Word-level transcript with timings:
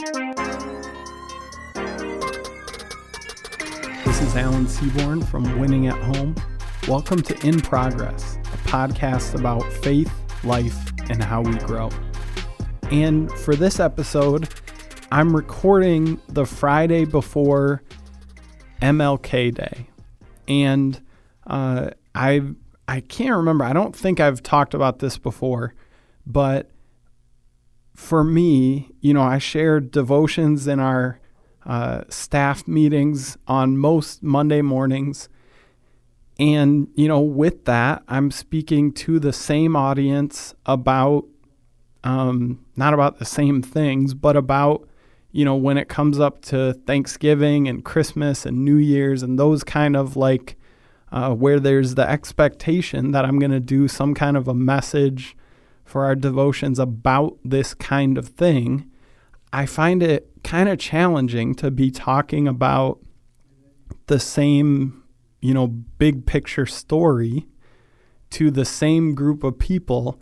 This 0.00 0.08
is 4.22 4.34
Alan 4.34 4.66
Seaborn 4.66 5.20
from 5.20 5.60
Winning 5.60 5.88
at 5.88 6.02
Home. 6.14 6.34
Welcome 6.88 7.20
to 7.20 7.46
In 7.46 7.60
Progress, 7.60 8.36
a 8.36 8.56
podcast 8.66 9.38
about 9.38 9.62
faith, 9.70 10.10
life, 10.42 10.74
and 11.10 11.22
how 11.22 11.42
we 11.42 11.54
grow. 11.58 11.90
And 12.90 13.30
for 13.40 13.54
this 13.54 13.78
episode, 13.78 14.48
I'm 15.12 15.36
recording 15.36 16.18
the 16.28 16.46
Friday 16.46 17.04
before 17.04 17.82
MLK 18.80 19.54
Day. 19.54 19.86
And 20.48 20.98
uh, 21.46 21.90
I 22.14 22.40
I 22.88 23.00
can't 23.00 23.36
remember. 23.36 23.64
I 23.64 23.74
don't 23.74 23.94
think 23.94 24.18
I've 24.18 24.42
talked 24.42 24.72
about 24.72 25.00
this 25.00 25.18
before, 25.18 25.74
but 26.26 26.70
for 28.00 28.24
me, 28.24 28.90
you 29.00 29.12
know, 29.12 29.22
I 29.22 29.36
share 29.36 29.78
devotions 29.78 30.66
in 30.66 30.80
our 30.80 31.20
uh, 31.66 32.02
staff 32.08 32.66
meetings 32.66 33.36
on 33.46 33.76
most 33.76 34.22
Monday 34.22 34.62
mornings. 34.62 35.28
And, 36.38 36.88
you 36.94 37.06
know, 37.06 37.20
with 37.20 37.66
that, 37.66 38.02
I'm 38.08 38.30
speaking 38.30 38.92
to 38.94 39.20
the 39.20 39.34
same 39.34 39.76
audience 39.76 40.54
about, 40.64 41.26
um, 42.02 42.64
not 42.74 42.94
about 42.94 43.18
the 43.18 43.26
same 43.26 43.60
things, 43.62 44.14
but 44.14 44.34
about, 44.34 44.88
you 45.30 45.44
know, 45.44 45.54
when 45.54 45.76
it 45.76 45.90
comes 45.90 46.18
up 46.18 46.40
to 46.46 46.72
Thanksgiving 46.86 47.68
and 47.68 47.84
Christmas 47.84 48.46
and 48.46 48.64
New 48.64 48.76
Year's 48.78 49.22
and 49.22 49.38
those 49.38 49.62
kind 49.62 49.94
of 49.94 50.16
like 50.16 50.56
uh, 51.12 51.34
where 51.34 51.60
there's 51.60 51.96
the 51.96 52.08
expectation 52.08 53.10
that 53.10 53.26
I'm 53.26 53.38
going 53.38 53.52
to 53.52 53.60
do 53.60 53.88
some 53.88 54.14
kind 54.14 54.38
of 54.38 54.48
a 54.48 54.54
message 54.54 55.36
for 55.90 56.04
our 56.04 56.14
devotions 56.14 56.78
about 56.78 57.36
this 57.44 57.74
kind 57.74 58.16
of 58.16 58.28
thing. 58.28 58.88
I 59.52 59.66
find 59.66 60.04
it 60.04 60.30
kind 60.44 60.68
of 60.68 60.78
challenging 60.78 61.54
to 61.56 61.72
be 61.72 61.90
talking 61.90 62.46
about 62.46 63.00
the 64.06 64.20
same, 64.20 65.02
you 65.40 65.52
know, 65.52 65.66
big 65.66 66.26
picture 66.26 66.64
story 66.64 67.48
to 68.30 68.52
the 68.52 68.64
same 68.64 69.16
group 69.16 69.42
of 69.42 69.58
people 69.58 70.20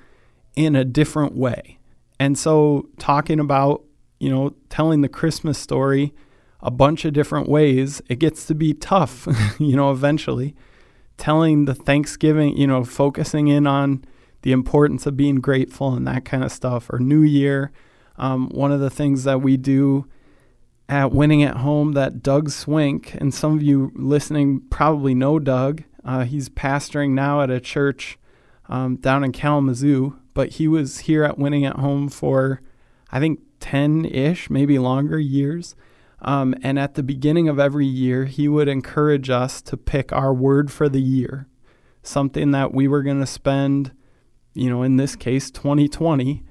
in 0.56 0.74
a 0.74 0.86
different 0.86 1.36
way. 1.36 1.78
And 2.18 2.38
so 2.38 2.88
talking 2.98 3.38
about, 3.38 3.84
you 4.18 4.30
know, 4.30 4.54
telling 4.70 5.02
the 5.02 5.08
Christmas 5.08 5.58
story 5.58 6.14
a 6.60 6.70
bunch 6.70 7.04
of 7.04 7.12
different 7.12 7.46
ways, 7.46 8.00
it 8.08 8.18
gets 8.18 8.46
to 8.46 8.54
be 8.54 8.72
tough, 8.72 9.28
you 9.58 9.76
know, 9.76 9.90
eventually. 9.90 10.56
Telling 11.18 11.66
the 11.66 11.74
Thanksgiving, 11.74 12.56
you 12.56 12.66
know, 12.66 12.84
focusing 12.84 13.48
in 13.48 13.66
on 13.66 14.04
the 14.42 14.52
importance 14.52 15.06
of 15.06 15.16
being 15.16 15.36
grateful 15.36 15.94
and 15.94 16.06
that 16.06 16.24
kind 16.24 16.44
of 16.44 16.52
stuff, 16.52 16.90
or 16.90 16.98
New 16.98 17.22
Year, 17.22 17.72
um, 18.16 18.48
one 18.50 18.72
of 18.72 18.80
the 18.80 18.90
things 18.90 19.24
that 19.24 19.42
we 19.42 19.56
do 19.56 20.06
at 20.88 21.12
Winning 21.12 21.42
at 21.42 21.58
Home 21.58 21.92
that 21.92 22.22
Doug 22.22 22.50
Swink, 22.50 23.14
and 23.14 23.34
some 23.34 23.54
of 23.54 23.62
you 23.62 23.92
listening 23.94 24.60
probably 24.70 25.14
know 25.14 25.38
Doug. 25.38 25.82
Uh, 26.04 26.24
he's 26.24 26.48
pastoring 26.48 27.10
now 27.10 27.42
at 27.42 27.50
a 27.50 27.60
church 27.60 28.18
um, 28.68 28.96
down 28.96 29.24
in 29.24 29.32
Kalamazoo, 29.32 30.18
but 30.34 30.50
he 30.52 30.68
was 30.68 31.00
here 31.00 31.24
at 31.24 31.38
Winning 31.38 31.64
at 31.64 31.76
Home 31.76 32.08
for, 32.08 32.62
I 33.10 33.20
think, 33.20 33.40
10 33.60 34.04
ish, 34.06 34.48
maybe 34.50 34.78
longer 34.78 35.18
years. 35.18 35.74
Um, 36.20 36.54
and 36.62 36.78
at 36.78 36.94
the 36.94 37.02
beginning 37.02 37.48
of 37.48 37.58
every 37.58 37.86
year, 37.86 38.24
he 38.24 38.48
would 38.48 38.68
encourage 38.68 39.30
us 39.30 39.62
to 39.62 39.76
pick 39.76 40.12
our 40.12 40.34
word 40.34 40.70
for 40.72 40.88
the 40.88 41.00
year, 41.00 41.46
something 42.02 42.50
that 42.52 42.74
we 42.74 42.88
were 42.88 43.02
going 43.02 43.20
to 43.20 43.26
spend, 43.26 43.92
you 44.54 44.68
know, 44.68 44.82
in 44.82 44.96
this 44.96 45.16
case, 45.16 45.50
2020, 45.50 46.44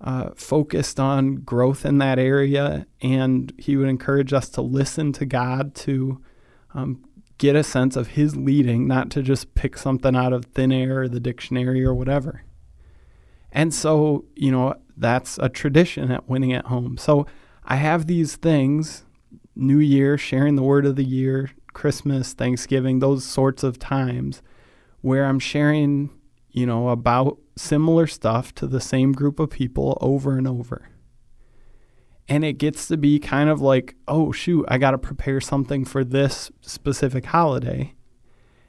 uh, 0.00 0.30
focused 0.34 1.00
on 1.00 1.36
growth 1.36 1.84
in 1.86 1.98
that 1.98 2.18
area, 2.18 2.86
and 3.00 3.52
he 3.58 3.76
would 3.76 3.88
encourage 3.88 4.32
us 4.32 4.48
to 4.50 4.60
listen 4.60 5.12
to 5.12 5.24
God 5.24 5.74
to 5.76 6.20
um, 6.74 7.04
get 7.38 7.56
a 7.56 7.64
sense 7.64 7.96
of 7.96 8.08
His 8.08 8.36
leading, 8.36 8.86
not 8.86 9.10
to 9.10 9.22
just 9.22 9.54
pick 9.54 9.78
something 9.78 10.14
out 10.14 10.32
of 10.32 10.46
thin 10.46 10.72
air 10.72 11.02
or 11.02 11.08
the 11.08 11.20
dictionary 11.20 11.84
or 11.84 11.94
whatever. 11.94 12.42
And 13.52 13.72
so, 13.72 14.24
you 14.34 14.50
know, 14.50 14.74
that's 14.96 15.38
a 15.38 15.48
tradition 15.48 16.10
at 16.10 16.28
Winning 16.28 16.52
at 16.52 16.66
Home. 16.66 16.98
So 16.98 17.26
I 17.64 17.76
have 17.76 18.06
these 18.06 18.36
things 18.36 19.04
New 19.56 19.78
Year, 19.78 20.18
sharing 20.18 20.56
the 20.56 20.62
word 20.62 20.84
of 20.84 20.96
the 20.96 21.04
year, 21.04 21.50
Christmas, 21.72 22.32
Thanksgiving, 22.32 22.98
those 22.98 23.24
sorts 23.24 23.62
of 23.62 23.78
times 23.78 24.42
where 25.00 25.26
I'm 25.26 25.38
sharing, 25.38 26.10
you 26.54 26.64
know, 26.64 26.88
about 26.88 27.36
similar 27.56 28.06
stuff 28.06 28.54
to 28.54 28.66
the 28.68 28.80
same 28.80 29.12
group 29.12 29.40
of 29.40 29.50
people 29.50 29.98
over 30.00 30.38
and 30.38 30.46
over. 30.46 30.88
And 32.28 32.44
it 32.44 32.54
gets 32.54 32.86
to 32.88 32.96
be 32.96 33.18
kind 33.18 33.50
of 33.50 33.60
like, 33.60 33.96
oh, 34.06 34.30
shoot, 34.30 34.64
I 34.68 34.78
got 34.78 34.92
to 34.92 34.98
prepare 34.98 35.40
something 35.40 35.84
for 35.84 36.04
this 36.04 36.52
specific 36.60 37.26
holiday. 37.26 37.94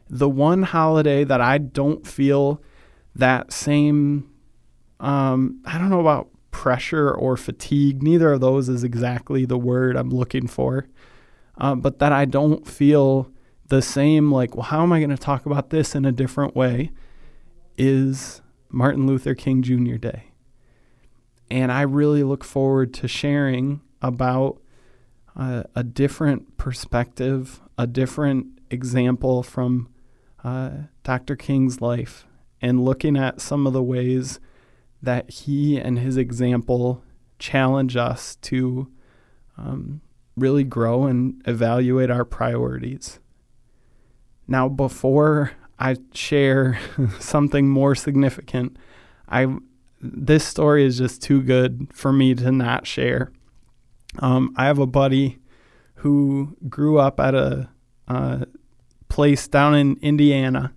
The 0.10 0.28
one 0.28 0.64
holiday 0.64 1.24
that 1.26 1.42
I 1.42 1.60
don't 1.60 2.06
feel 2.06 2.62
that 3.16 3.54
same, 3.54 4.32
um, 5.00 5.62
I 5.64 5.78
don't 5.78 5.90
know 5.92 6.02
about 6.02 6.30
pressure 6.50 7.14
or 7.14 7.38
fatigue, 7.38 8.02
neither 8.02 8.34
of 8.34 8.42
those 8.42 8.68
is 8.68 8.84
exactly 8.84 9.46
the 9.46 9.60
word 9.60 9.96
I'm 9.96 10.10
looking 10.10 10.48
for, 10.48 10.88
um, 11.60 11.82
but 11.82 12.00
that 12.00 12.12
I 12.12 12.26
don't 12.26 12.68
feel 12.68 13.30
the 13.68 13.82
same, 13.82 14.32
like, 14.32 14.56
well, 14.56 14.64
how 14.64 14.82
am 14.82 14.92
I 14.92 15.00
going 15.00 15.10
to 15.12 15.18
talk 15.18 15.46
about 15.46 15.70
this 15.70 15.96
in 15.96 16.04
a 16.04 16.12
different 16.12 16.56
way, 16.56 16.92
is 17.78 18.42
Martin 18.70 19.08
Luther 19.08 19.36
King 19.36 19.62
Jr. 19.62 19.96
Day. 19.96 20.32
And 21.50 21.72
I 21.72 21.82
really 21.82 22.24
look 22.24 22.44
forward 22.44 22.94
to 22.96 23.08
sharing 23.08 23.82
about 24.02 24.62
uh, 25.36 25.64
a 25.76 25.84
different 25.84 26.58
perspective, 26.58 27.62
a 27.78 27.88
different 27.88 28.48
example 28.70 29.44
from 29.44 29.90
uh, 30.44 30.72
Dr. 31.04 31.36
King's 31.36 31.82
life, 31.82 32.26
and 32.62 32.84
looking 32.84 33.18
at 33.18 33.42
some 33.42 33.68
of 33.68 33.74
the 33.74 33.84
ways 33.84 34.40
that 35.02 35.30
he 35.30 35.78
and 35.78 36.00
his 36.00 36.18
example 36.18 37.04
challenge 37.38 37.96
us 37.96 38.38
to 38.38 38.92
um, 39.58 40.02
really 40.36 40.64
grow 40.64 41.06
and 41.06 41.42
evaluate 41.46 42.10
our 42.10 42.26
priorities. 42.26 43.20
Now, 44.48 44.68
before 44.70 45.52
I 45.80 45.98
share 46.14 46.80
something 47.20 47.70
more 47.70 47.96
significant. 47.96 48.78
I 49.28 49.56
this 50.02 50.46
story 50.46 50.86
is 50.86 50.98
just 50.98 51.22
too 51.22 51.42
good 51.42 51.88
for 51.94 52.14
me 52.14 52.36
to 52.36 52.52
not 52.52 52.86
share. 52.86 53.32
Um, 54.20 54.54
I 54.56 54.66
have 54.66 54.78
a 54.78 54.86
buddy 54.86 55.40
who 55.96 56.56
grew 56.70 57.00
up 57.00 57.20
at 57.20 57.34
a, 57.34 57.70
a 58.08 58.46
place 59.10 59.48
down 59.48 59.74
in 59.74 59.98
Indiana, 60.02 60.74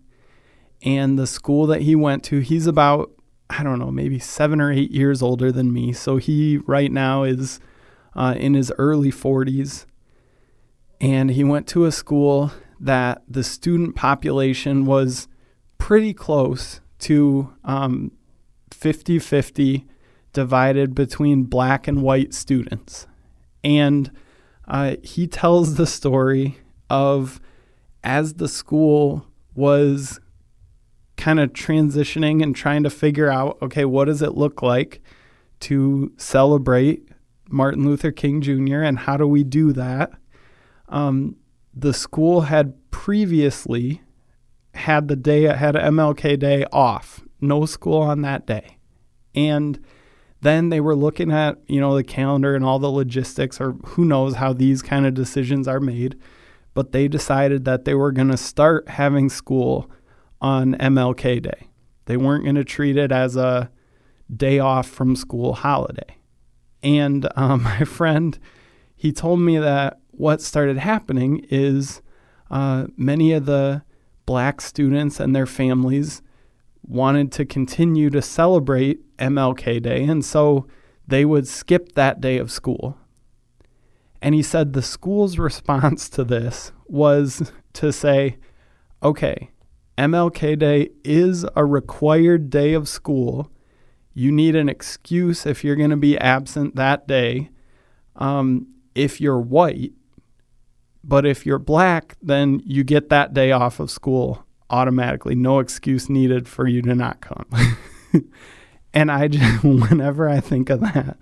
and 0.82 1.18
the 1.18 1.26
school 1.26 1.66
that 1.66 1.82
he 1.82 1.94
went 1.94 2.24
to, 2.24 2.38
he's 2.38 2.66
about 2.66 3.10
I 3.50 3.62
don't 3.62 3.78
know, 3.78 3.90
maybe 3.90 4.18
seven 4.18 4.60
or 4.60 4.70
eight 4.70 4.90
years 4.90 5.22
older 5.22 5.50
than 5.50 5.72
me. 5.72 5.92
So 5.92 6.18
he 6.18 6.58
right 6.66 6.92
now 6.92 7.22
is 7.22 7.60
uh, 8.14 8.34
in 8.36 8.54
his 8.54 8.70
early 8.78 9.10
40s, 9.10 9.86
and 11.00 11.30
he 11.30 11.44
went 11.44 11.66
to 11.68 11.86
a 11.86 11.92
school 11.92 12.52
that 12.80 13.22
the 13.28 13.44
student 13.44 13.96
population 13.96 14.86
was 14.86 15.28
pretty 15.78 16.12
close 16.12 16.80
to 17.00 17.54
um, 17.64 18.12
50 18.70 19.18
50 19.18 19.86
divided 20.32 20.94
between 20.94 21.44
black 21.44 21.88
and 21.88 22.02
white 22.02 22.34
students. 22.34 23.06
And 23.64 24.10
uh, 24.66 24.96
he 25.02 25.26
tells 25.26 25.74
the 25.74 25.86
story 25.86 26.58
of 26.90 27.40
as 28.04 28.34
the 28.34 28.48
school 28.48 29.26
was 29.54 30.20
kind 31.16 31.40
of 31.40 31.52
transitioning 31.52 32.42
and 32.42 32.54
trying 32.54 32.84
to 32.84 32.90
figure 32.90 33.30
out 33.30 33.58
okay, 33.60 33.84
what 33.84 34.04
does 34.04 34.22
it 34.22 34.34
look 34.34 34.62
like 34.62 35.02
to 35.60 36.12
celebrate 36.16 37.08
Martin 37.48 37.84
Luther 37.84 38.12
King 38.12 38.40
Jr. 38.40 38.82
and 38.82 39.00
how 39.00 39.16
do 39.16 39.26
we 39.26 39.42
do 39.42 39.72
that? 39.72 40.12
Um, 40.88 41.36
the 41.80 41.92
school 41.92 42.42
had 42.42 42.74
previously 42.90 44.02
had 44.74 45.08
the 45.08 45.16
day 45.16 45.42
had 45.42 45.74
MLK 45.74 46.38
Day 46.38 46.64
off, 46.72 47.20
no 47.40 47.66
school 47.66 47.98
on 48.02 48.22
that 48.22 48.46
day, 48.46 48.78
and 49.34 49.78
then 50.40 50.68
they 50.68 50.80
were 50.80 50.96
looking 50.96 51.30
at 51.30 51.58
you 51.66 51.80
know 51.80 51.94
the 51.94 52.04
calendar 52.04 52.54
and 52.54 52.64
all 52.64 52.78
the 52.78 52.90
logistics, 52.90 53.60
or 53.60 53.72
who 53.84 54.04
knows 54.04 54.36
how 54.36 54.52
these 54.52 54.82
kind 54.82 55.06
of 55.06 55.14
decisions 55.14 55.68
are 55.68 55.80
made, 55.80 56.16
but 56.74 56.92
they 56.92 57.06
decided 57.06 57.64
that 57.64 57.84
they 57.84 57.94
were 57.94 58.12
going 58.12 58.30
to 58.30 58.36
start 58.36 58.88
having 58.88 59.28
school 59.28 59.90
on 60.40 60.74
MLK 60.74 61.42
Day. 61.42 61.68
They 62.06 62.16
weren't 62.16 62.44
going 62.44 62.56
to 62.56 62.64
treat 62.64 62.96
it 62.96 63.12
as 63.12 63.36
a 63.36 63.70
day 64.34 64.58
off 64.58 64.88
from 64.88 65.14
school 65.14 65.54
holiday. 65.54 66.16
And 66.82 67.28
um, 67.36 67.62
my 67.64 67.84
friend, 67.84 68.38
he 68.96 69.12
told 69.12 69.40
me 69.40 69.58
that 69.58 69.97
what 70.18 70.42
started 70.42 70.78
happening 70.78 71.46
is 71.48 72.02
uh, 72.50 72.86
many 72.96 73.32
of 73.32 73.46
the 73.46 73.82
black 74.26 74.60
students 74.60 75.20
and 75.20 75.34
their 75.34 75.46
families 75.46 76.22
wanted 76.82 77.30
to 77.32 77.44
continue 77.44 78.10
to 78.10 78.20
celebrate 78.20 79.16
MLK 79.18 79.80
Day, 79.82 80.04
and 80.04 80.24
so 80.24 80.66
they 81.06 81.24
would 81.24 81.46
skip 81.46 81.92
that 81.92 82.20
day 82.20 82.36
of 82.38 82.50
school. 82.50 82.98
And 84.20 84.34
he 84.34 84.42
said 84.42 84.72
the 84.72 84.82
school's 84.82 85.38
response 85.48 86.08
to 86.10 86.24
this 86.24 86.72
was 86.86 87.52
to 87.74 87.92
say, 87.92 88.38
okay, 89.02 89.50
MLK 89.96 90.58
Day 90.58 90.90
is 91.04 91.46
a 91.54 91.64
required 91.64 92.50
day 92.50 92.74
of 92.74 92.88
school. 92.88 93.52
You 94.14 94.32
need 94.32 94.56
an 94.56 94.68
excuse 94.68 95.46
if 95.46 95.62
you're 95.62 95.76
going 95.76 95.90
to 95.90 95.96
be 95.96 96.18
absent 96.18 96.74
that 96.74 97.06
day. 97.06 97.50
Um, 98.16 98.66
if 98.96 99.20
you're 99.20 99.40
white, 99.40 99.92
but 101.08 101.24
if 101.24 101.46
you're 101.46 101.58
black, 101.58 102.16
then 102.22 102.60
you 102.66 102.84
get 102.84 103.08
that 103.08 103.32
day 103.32 103.50
off 103.50 103.80
of 103.80 103.90
school 103.90 104.44
automatically. 104.68 105.34
No 105.34 105.58
excuse 105.58 106.10
needed 106.10 106.46
for 106.46 106.68
you 106.68 106.82
to 106.82 106.94
not 106.94 107.22
come. 107.22 107.46
and 108.92 109.10
I 109.10 109.28
just, 109.28 109.64
whenever 109.64 110.28
I 110.28 110.40
think 110.40 110.68
of 110.68 110.80
that, 110.80 111.16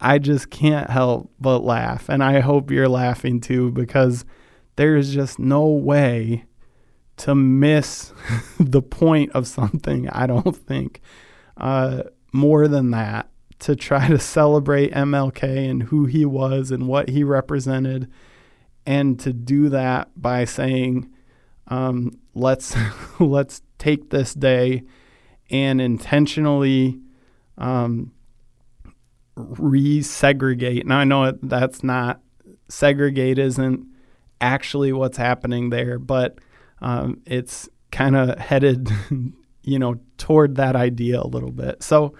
I 0.00 0.20
just 0.20 0.50
can't 0.50 0.88
help 0.88 1.32
but 1.40 1.64
laugh. 1.64 2.08
And 2.08 2.22
I 2.22 2.38
hope 2.38 2.70
you're 2.70 2.88
laughing 2.88 3.40
too 3.40 3.72
because 3.72 4.24
there's 4.76 5.12
just 5.12 5.40
no 5.40 5.66
way 5.66 6.44
to 7.16 7.34
miss 7.34 8.12
the 8.60 8.82
point 8.82 9.32
of 9.32 9.48
something, 9.48 10.08
I 10.10 10.28
don't 10.28 10.56
think, 10.56 11.00
uh, 11.56 12.04
more 12.32 12.68
than 12.68 12.92
that. 12.92 13.28
To 13.60 13.74
try 13.74 14.08
to 14.08 14.18
celebrate 14.18 14.92
MLK 14.92 15.70
and 15.70 15.84
who 15.84 16.04
he 16.04 16.26
was 16.26 16.70
and 16.70 16.86
what 16.86 17.08
he 17.08 17.24
represented, 17.24 18.06
and 18.86 19.18
to 19.20 19.32
do 19.32 19.68
that 19.70 20.10
by 20.16 20.44
saying, 20.44 21.10
um, 21.68 22.12
"Let's 22.34 22.74
let's 23.20 23.62
take 23.78 24.10
this 24.10 24.34
day 24.34 24.84
and 25.50 25.80
intentionally 25.80 27.00
um, 27.58 28.12
resegregate. 29.36 30.84
Now 30.84 30.98
I 30.98 31.04
know 31.04 31.32
that's 31.42 31.82
not 31.82 32.20
segregate 32.68 33.38
isn't 33.38 33.86
actually 34.40 34.92
what's 34.92 35.16
happening 35.16 35.70
there, 35.70 35.98
but 35.98 36.38
um, 36.80 37.20
it's 37.26 37.68
kind 37.90 38.16
of 38.16 38.38
headed, 38.38 38.90
you 39.62 39.78
know, 39.78 39.96
toward 40.18 40.56
that 40.56 40.76
idea 40.76 41.20
a 41.20 41.26
little 41.26 41.52
bit. 41.52 41.82
So 41.82 42.14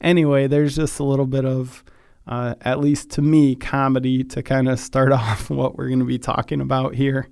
anyway, 0.00 0.46
there's 0.46 0.76
just 0.76 0.98
a 0.98 1.04
little 1.04 1.26
bit 1.26 1.44
of, 1.44 1.84
uh, 2.28 2.54
at 2.60 2.78
least 2.78 3.10
to 3.10 3.22
me, 3.22 3.56
comedy 3.56 4.22
to 4.22 4.42
kind 4.42 4.68
of 4.68 4.78
start 4.78 5.12
off 5.12 5.50
what 5.50 5.76
we're 5.76 5.88
going 5.88 5.98
to 5.98 6.04
be 6.04 6.18
talking 6.18 6.60
about 6.60 6.94
here, 6.94 7.28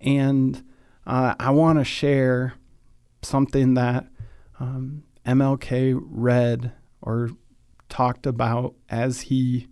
and 0.00 0.64
uh, 1.06 1.34
I 1.38 1.50
want 1.50 1.78
to 1.78 1.84
share 1.84 2.54
something 3.22 3.74
that 3.74 4.06
um, 4.58 5.04
MLK 5.26 6.00
read 6.02 6.72
or 7.00 7.30
talked 7.88 8.26
about 8.26 8.74
as 8.88 9.22
he 9.22 9.68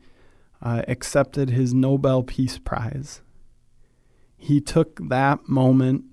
uh, 0.62 0.82
accepted 0.88 1.50
his 1.50 1.72
Nobel 1.72 2.22
Peace 2.22 2.58
Prize. 2.58 3.22
He 4.36 4.60
took 4.60 5.08
that 5.08 5.48
moment, 5.48 6.04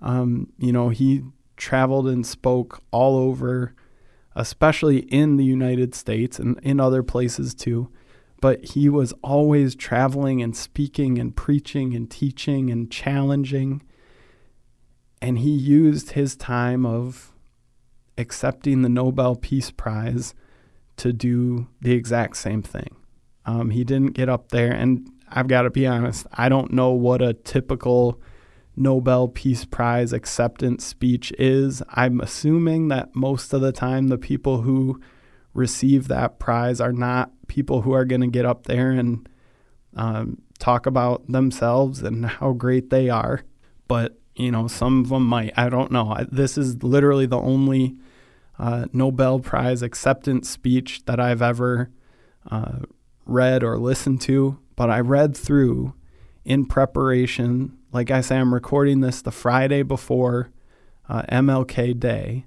um, 0.00 0.52
you 0.58 0.72
know, 0.72 0.88
he 0.88 1.22
traveled 1.56 2.08
and 2.08 2.26
spoke 2.26 2.82
all 2.90 3.16
over, 3.16 3.74
especially 4.36 4.98
in 4.98 5.36
the 5.36 5.44
United 5.44 5.94
States 5.94 6.38
and 6.38 6.60
in 6.62 6.78
other 6.78 7.02
places 7.02 7.54
too. 7.54 7.90
But 8.40 8.62
he 8.62 8.88
was 8.88 9.14
always 9.24 9.74
traveling 9.74 10.42
and 10.42 10.54
speaking 10.54 11.18
and 11.18 11.34
preaching 11.34 11.94
and 11.94 12.08
teaching 12.08 12.70
and 12.70 12.90
challenging. 12.90 13.82
And 15.22 15.38
he 15.38 15.50
used 15.50 16.10
his 16.10 16.36
time 16.36 16.84
of 16.84 17.32
accepting 18.18 18.82
the 18.82 18.90
Nobel 18.90 19.36
Peace 19.36 19.70
Prize 19.70 20.34
to 20.98 21.12
do 21.12 21.68
the 21.80 21.92
exact 21.92 22.36
same 22.36 22.62
thing. 22.62 22.94
Um, 23.46 23.70
he 23.70 23.84
didn't 23.84 24.12
get 24.12 24.28
up 24.28 24.50
there, 24.50 24.72
and 24.72 25.10
I've 25.28 25.48
got 25.48 25.62
to 25.62 25.70
be 25.70 25.86
honest, 25.86 26.26
I 26.32 26.48
don't 26.48 26.72
know 26.72 26.90
what 26.90 27.22
a 27.22 27.32
typical 27.32 28.20
Nobel 28.76 29.28
Peace 29.28 29.64
Prize 29.64 30.12
acceptance 30.12 30.84
speech 30.84 31.32
is. 31.38 31.82
I'm 31.90 32.20
assuming 32.20 32.88
that 32.88 33.14
most 33.14 33.52
of 33.52 33.60
the 33.60 33.72
time 33.72 34.08
the 34.08 34.18
people 34.18 34.62
who 34.62 35.00
receive 35.54 36.08
that 36.08 36.38
prize 36.38 36.80
are 36.80 36.92
not 36.92 37.30
people 37.46 37.82
who 37.82 37.92
are 37.92 38.04
going 38.04 38.20
to 38.20 38.26
get 38.26 38.44
up 38.44 38.64
there 38.64 38.90
and 38.90 39.28
um, 39.96 40.42
talk 40.58 40.86
about 40.86 41.26
themselves 41.30 42.02
and 42.02 42.26
how 42.26 42.52
great 42.52 42.90
they 42.90 43.08
are. 43.08 43.42
But, 43.88 44.18
you 44.34 44.50
know, 44.50 44.68
some 44.68 45.00
of 45.00 45.08
them 45.08 45.24
might. 45.24 45.54
I 45.56 45.70
don't 45.70 45.90
know. 45.90 46.10
I, 46.10 46.26
this 46.30 46.58
is 46.58 46.82
literally 46.82 47.26
the 47.26 47.40
only 47.40 47.96
uh, 48.58 48.86
Nobel 48.92 49.38
Prize 49.38 49.82
acceptance 49.82 50.50
speech 50.50 51.04
that 51.06 51.18
I've 51.18 51.42
ever 51.42 51.90
uh, 52.50 52.80
read 53.24 53.64
or 53.64 53.78
listened 53.78 54.20
to, 54.22 54.58
but 54.76 54.90
I 54.90 55.00
read 55.00 55.36
through 55.36 55.94
in 56.44 56.66
preparation. 56.66 57.78
Like 57.96 58.10
I 58.10 58.20
say, 58.20 58.36
I'm 58.36 58.52
recording 58.52 59.00
this 59.00 59.22
the 59.22 59.32
Friday 59.32 59.82
before 59.82 60.50
uh, 61.08 61.22
MLK 61.32 61.98
Day. 61.98 62.44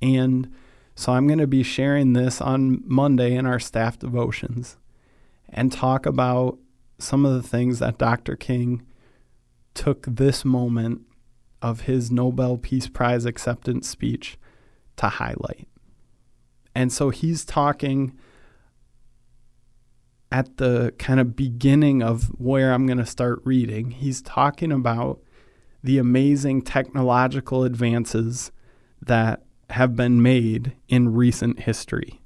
And 0.00 0.54
so 0.94 1.10
I'm 1.10 1.26
going 1.26 1.40
to 1.40 1.48
be 1.48 1.64
sharing 1.64 2.12
this 2.12 2.40
on 2.40 2.84
Monday 2.84 3.34
in 3.34 3.46
our 3.46 3.58
staff 3.58 3.98
devotions 3.98 4.76
and 5.48 5.72
talk 5.72 6.06
about 6.06 6.60
some 7.00 7.26
of 7.26 7.34
the 7.34 7.42
things 7.42 7.80
that 7.80 7.98
Dr. 7.98 8.36
King 8.36 8.86
took 9.74 10.06
this 10.06 10.44
moment 10.44 11.00
of 11.60 11.80
his 11.80 12.12
Nobel 12.12 12.56
Peace 12.56 12.86
Prize 12.86 13.24
acceptance 13.24 13.88
speech 13.88 14.38
to 14.98 15.08
highlight. 15.08 15.66
And 16.76 16.92
so 16.92 17.10
he's 17.10 17.44
talking 17.44 18.16
at 20.30 20.56
the 20.56 20.92
kind 20.98 21.20
of 21.20 21.36
beginning 21.36 22.02
of 22.02 22.24
where 22.38 22.72
I'm 22.72 22.86
going 22.86 22.98
to 22.98 23.06
start 23.06 23.40
reading. 23.44 23.92
He's 23.92 24.20
talking 24.20 24.72
about 24.72 25.20
the 25.82 25.98
amazing 25.98 26.62
technological 26.62 27.64
advances 27.64 28.50
that 29.00 29.42
have 29.70 29.94
been 29.94 30.20
made 30.20 30.74
in 30.88 31.14
recent 31.14 31.60
history. 31.60 32.20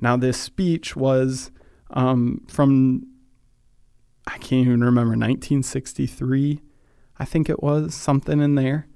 Now, 0.00 0.16
this 0.16 0.40
speech 0.40 0.96
was 0.96 1.50
um, 1.90 2.44
from, 2.48 3.06
I 4.26 4.38
can't 4.38 4.66
even 4.66 4.82
remember, 4.82 5.10
1963, 5.10 6.60
I 7.18 7.24
think 7.24 7.48
it 7.48 7.62
was, 7.62 7.94
something 7.94 8.40
in 8.40 8.56
there. 8.56 8.88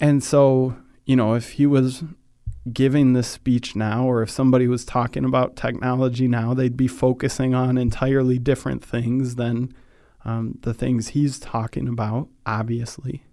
And 0.00 0.24
so 0.24 0.76
you 1.10 1.16
know, 1.16 1.34
if 1.34 1.54
he 1.54 1.66
was 1.66 2.04
giving 2.72 3.12
this 3.12 3.28
speech 3.28 3.74
now, 3.74 4.04
or 4.04 4.22
if 4.22 4.30
somebody 4.30 4.66
was 4.66 4.84
talking 4.84 5.24
about 5.24 5.56
technology 5.56 6.28
now, 6.28 6.54
they'd 6.54 6.76
be 6.76 6.88
focusing 6.88 7.54
on 7.54 7.78
entirely 7.78 8.38
different 8.38 8.84
things 8.84 9.36
than 9.36 9.74
um, 10.24 10.58
the 10.62 10.74
things 10.74 11.08
he's 11.08 11.38
talking 11.38 11.88
about, 11.88 12.28
obviously. 12.44 13.24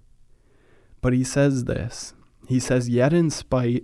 But 1.02 1.14
he 1.14 1.24
says 1.24 1.66
this 1.66 2.14
He 2.48 2.60
says, 2.60 2.90
Yet 2.90 3.14
in 3.14 3.30
spite 3.30 3.84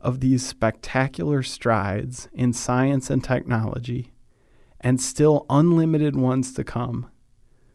of 0.00 0.20
these 0.20 0.46
spectacular 0.46 1.42
strides 1.42 2.28
in 2.32 2.52
science 2.54 3.10
and 3.10 3.22
technology, 3.22 4.12
and 4.80 5.00
still 5.00 5.44
unlimited 5.50 6.16
ones 6.16 6.54
to 6.54 6.64
come, 6.64 7.10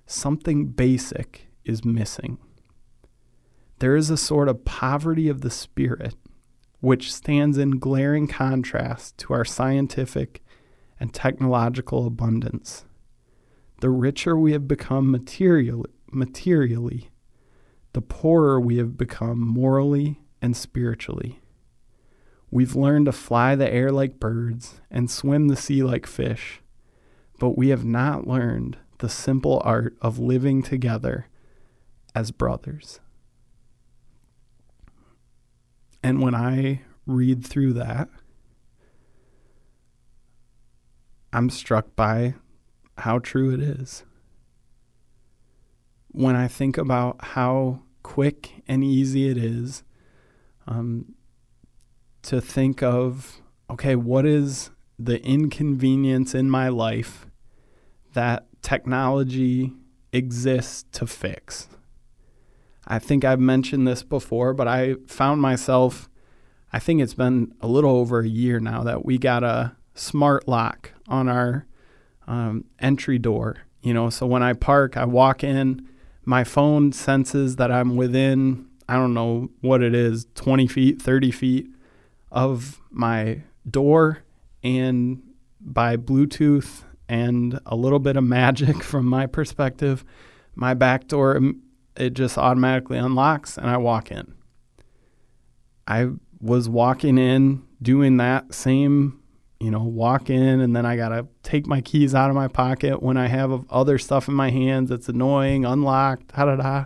something 0.07 0.65
basic 0.67 1.47
is 1.63 1.85
missing 1.85 2.39
there 3.79 3.95
is 3.95 4.09
a 4.09 4.17
sort 4.17 4.47
of 4.47 4.65
poverty 4.65 5.27
of 5.27 5.41
the 5.41 5.49
spirit 5.49 6.15
which 6.85 7.11
stands 7.11 7.57
in 7.57 7.79
glaring 7.79 8.27
contrast 8.27 9.17
to 9.17 9.33
our 9.33 9.43
scientific 9.43 10.43
and 10.99 11.11
technological 11.11 12.05
abundance. 12.05 12.85
The 13.81 13.89
richer 13.89 14.37
we 14.37 14.51
have 14.51 14.67
become 14.67 15.09
material, 15.09 15.87
materially, 16.11 17.09
the 17.93 18.03
poorer 18.03 18.61
we 18.61 18.77
have 18.77 18.97
become 18.97 19.39
morally 19.39 20.21
and 20.43 20.55
spiritually. 20.55 21.39
We've 22.51 22.75
learned 22.75 23.07
to 23.07 23.11
fly 23.13 23.55
the 23.55 23.73
air 23.73 23.91
like 23.91 24.19
birds 24.19 24.79
and 24.91 25.09
swim 25.09 25.47
the 25.47 25.55
sea 25.55 25.81
like 25.81 26.05
fish, 26.05 26.61
but 27.39 27.57
we 27.57 27.69
have 27.69 27.83
not 27.83 28.27
learned 28.27 28.77
the 28.99 29.09
simple 29.09 29.59
art 29.65 29.97
of 30.03 30.19
living 30.19 30.61
together 30.61 31.29
as 32.13 32.29
brothers. 32.29 32.99
And 36.05 36.21
when 36.21 36.35
I 36.35 36.81
read 37.07 37.43
through 37.43 37.73
that, 37.73 38.09
I'm 41.33 41.49
struck 41.49 41.95
by 41.95 42.35
how 42.99 43.17
true 43.17 43.51
it 43.51 43.59
is. 43.59 44.03
When 46.09 46.35
I 46.35 46.47
think 46.47 46.77
about 46.77 47.25
how 47.33 47.81
quick 48.03 48.61
and 48.67 48.83
easy 48.83 49.29
it 49.29 49.37
is 49.37 49.83
um, 50.67 51.15
to 52.21 52.39
think 52.39 52.83
of, 52.83 53.41
okay, 53.71 53.95
what 53.95 54.27
is 54.27 54.69
the 54.99 55.19
inconvenience 55.25 56.35
in 56.35 56.51
my 56.51 56.69
life 56.69 57.25
that 58.13 58.45
technology 58.61 59.73
exists 60.13 60.85
to 60.91 61.07
fix? 61.07 61.67
I 62.87 62.99
think 62.99 63.25
I've 63.25 63.39
mentioned 63.39 63.87
this 63.87 64.03
before, 64.03 64.53
but 64.53 64.67
I 64.67 64.95
found 65.07 65.41
myself, 65.41 66.09
I 66.71 66.79
think 66.79 67.01
it's 67.01 67.13
been 67.13 67.53
a 67.61 67.67
little 67.67 67.95
over 67.95 68.19
a 68.19 68.27
year 68.27 68.59
now 68.59 68.83
that 68.83 69.05
we 69.05 69.17
got 69.17 69.43
a 69.43 69.75
smart 69.95 70.47
lock 70.47 70.91
on 71.07 71.27
our 71.27 71.65
um, 72.27 72.65
entry 72.79 73.17
door. 73.17 73.57
You 73.81 73.93
know, 73.93 74.09
so 74.09 74.25
when 74.25 74.43
I 74.43 74.53
park, 74.53 74.97
I 74.97 75.05
walk 75.05 75.43
in, 75.43 75.87
my 76.25 76.43
phone 76.43 76.91
senses 76.91 77.55
that 77.57 77.71
I'm 77.71 77.95
within, 77.95 78.67
I 78.89 78.95
don't 78.95 79.13
know 79.13 79.49
what 79.61 79.83
it 79.83 79.93
is, 79.93 80.25
20 80.35 80.67
feet, 80.67 81.01
30 81.01 81.31
feet 81.31 81.67
of 82.31 82.81
my 82.89 83.41
door. 83.69 84.19
And 84.63 85.21
by 85.61 85.97
Bluetooth 85.97 86.83
and 87.07 87.59
a 87.65 87.75
little 87.75 87.99
bit 87.99 88.17
of 88.17 88.23
magic 88.23 88.83
from 88.83 89.05
my 89.05 89.27
perspective, 89.27 90.03
my 90.55 90.73
back 90.73 91.07
door, 91.07 91.39
it 91.97 92.13
just 92.13 92.37
automatically 92.37 92.97
unlocks 92.97 93.57
and 93.57 93.69
I 93.69 93.77
walk 93.77 94.11
in. 94.11 94.33
I 95.87 96.09
was 96.41 96.67
walking 96.67 97.17
in 97.17 97.63
doing 97.81 98.17
that 98.17 98.53
same 98.53 99.21
you 99.59 99.71
know, 99.71 99.83
walk 99.83 100.29
in 100.29 100.59
and 100.59 100.75
then 100.75 100.85
I 100.85 100.95
got 100.95 101.09
to 101.09 101.27
take 101.43 101.65
my 101.65 101.81
keys 101.81 102.13
out 102.13 102.29
of 102.29 102.35
my 102.35 102.47
pocket 102.47 103.01
when 103.01 103.17
I 103.17 103.27
have 103.27 103.65
other 103.71 103.97
stuff 103.97 104.27
in 104.27 104.33
my 104.33 104.51
hands 104.51 104.89
that's 104.89 105.09
annoying, 105.09 105.65
unlocked, 105.65 106.35
da 106.35 106.45
da 106.45 106.55
da. 106.57 106.85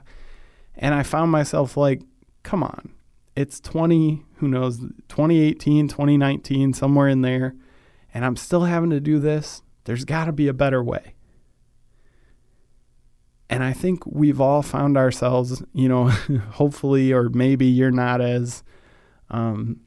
And 0.76 0.94
I 0.94 1.04
found 1.04 1.32
myself 1.32 1.76
like, 1.76 2.02
come 2.44 2.64
on, 2.64 2.94
it's 3.36 3.60
20, 3.60 4.24
who 4.36 4.48
knows, 4.48 4.80
2018, 5.10 5.88
2019, 5.88 6.74
somewhere 6.74 7.08
in 7.08 7.22
there, 7.22 7.56
and 8.14 8.24
I'm 8.24 8.36
still 8.36 8.64
having 8.64 8.92
to 8.92 9.00
do 9.00 9.20
this. 9.20 9.62
There's 9.86 10.06
got 10.06 10.26
to 10.26 10.32
be 10.32 10.48
a 10.48 10.54
better 10.54 10.84
way. 10.84 11.16
And 13.50 13.64
I 13.64 13.74
think 13.74 14.06
we've 14.06 14.40
all 14.40 14.62
found 14.62 14.96
ourselves, 14.98 15.64
you 15.74 15.90
know, 15.90 16.08
hopefully, 16.52 17.12
or 17.12 17.30
maybe 17.30 17.66
you're 17.66 17.92
not 17.92 18.22
as 18.22 18.64
um, 19.30 19.82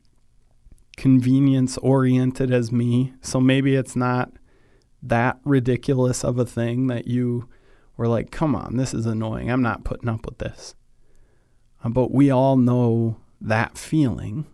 convenience 0.96 1.78
oriented 1.78 2.50
as 2.52 2.72
me. 2.72 3.12
So 3.20 3.40
maybe 3.40 3.76
it's 3.76 3.94
not 3.94 4.32
that 5.02 5.38
ridiculous 5.44 6.24
of 6.24 6.38
a 6.38 6.46
thing 6.46 6.88
that 6.88 7.06
you 7.06 7.48
were 7.96 8.08
like, 8.08 8.30
come 8.30 8.54
on, 8.54 8.76
this 8.76 8.94
is 8.94 9.06
annoying. 9.06 9.50
I'm 9.50 9.62
not 9.62 9.84
putting 9.84 10.08
up 10.08 10.26
with 10.26 10.38
this. 10.38 10.74
Uh, 11.84 11.88
but 11.88 12.12
we 12.12 12.30
all 12.30 12.56
know 12.56 13.16
that 13.40 13.78
feeling. 13.78 14.46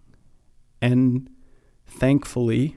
And 0.81 1.29
thankfully, 1.87 2.77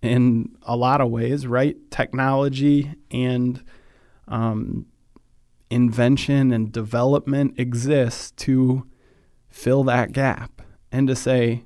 in 0.00 0.56
a 0.62 0.76
lot 0.76 1.00
of 1.00 1.10
ways, 1.10 1.46
right? 1.46 1.76
Technology 1.90 2.94
and 3.10 3.62
um, 4.28 4.86
invention 5.72 6.52
and 6.52 6.70
development 6.70 7.58
exists 7.58 8.30
to 8.32 8.86
fill 9.48 9.82
that 9.84 10.12
gap 10.12 10.62
and 10.90 11.08
to 11.08 11.16
say, 11.16 11.64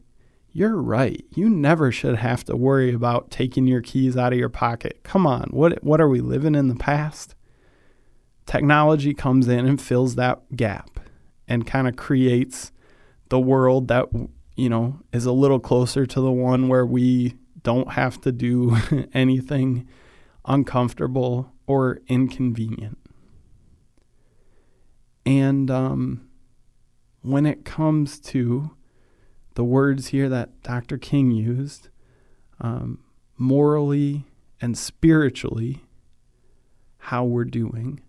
you're 0.53 0.81
right. 0.81 1.23
You 1.35 1.51
never 1.51 1.93
should 1.93 2.17
have 2.17 2.43
to 2.45 2.57
worry 2.57 2.95
about 2.95 3.31
taking 3.31 3.67
your 3.67 3.83
keys 3.83 4.17
out 4.17 4.33
of 4.33 4.39
your 4.39 4.49
pocket. 4.49 5.01
Come 5.03 5.27
on, 5.27 5.51
what 5.51 5.85
what 5.85 6.01
are 6.01 6.09
we 6.09 6.21
living 6.21 6.55
in 6.55 6.69
the 6.69 6.75
past? 6.75 7.35
Technology 8.47 9.13
comes 9.13 9.49
in 9.49 9.67
and 9.67 9.79
fills 9.79 10.15
that 10.15 10.57
gap 10.57 10.99
and 11.47 11.67
kind 11.67 11.87
of 11.87 11.97
creates 11.97 12.73
the 13.29 13.39
world 13.39 13.89
that 13.89 14.07
you 14.57 14.71
know 14.71 15.01
is 15.13 15.27
a 15.27 15.33
little 15.33 15.61
closer 15.61 16.07
to 16.07 16.21
the 16.23 16.33
one 16.33 16.69
where 16.69 16.87
we 16.87 17.35
don't 17.63 17.93
have 17.93 18.19
to 18.23 18.33
do 18.33 18.79
anything 19.13 19.87
uncomfortable 20.47 21.53
or 21.67 22.01
inconvenient. 22.09 22.97
And 25.27 25.71
um, 25.71 26.29
when 27.21 27.45
it 27.45 27.65
comes 27.65 28.21
to 28.21 28.71
the 29.57 29.65
words 29.65 30.09
here 30.09 30.29
that 30.29 30.63
Dr. 30.63 30.97
King 30.97 31.33
used 31.33 31.89
um, 32.61 33.01
morally 33.37 34.25
and 34.61 34.79
spiritually, 34.79 35.83
how 36.99 37.25
we're 37.25 37.45
doing. 37.45 38.01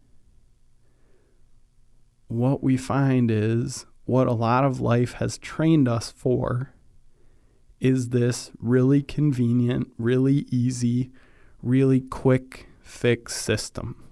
What 2.27 2.61
we 2.63 2.77
find 2.77 3.31
is 3.31 3.85
what 4.05 4.27
a 4.27 4.33
lot 4.33 4.63
of 4.63 4.79
life 4.79 5.13
has 5.13 5.37
trained 5.37 5.87
us 5.87 6.11
for 6.11 6.73
is 7.79 8.09
this 8.09 8.51
really 8.59 9.01
convenient, 9.03 9.91
really 9.97 10.45
easy, 10.49 11.11
really 11.61 12.01
quick 12.01 12.67
fix 12.81 13.35
system. 13.35 14.03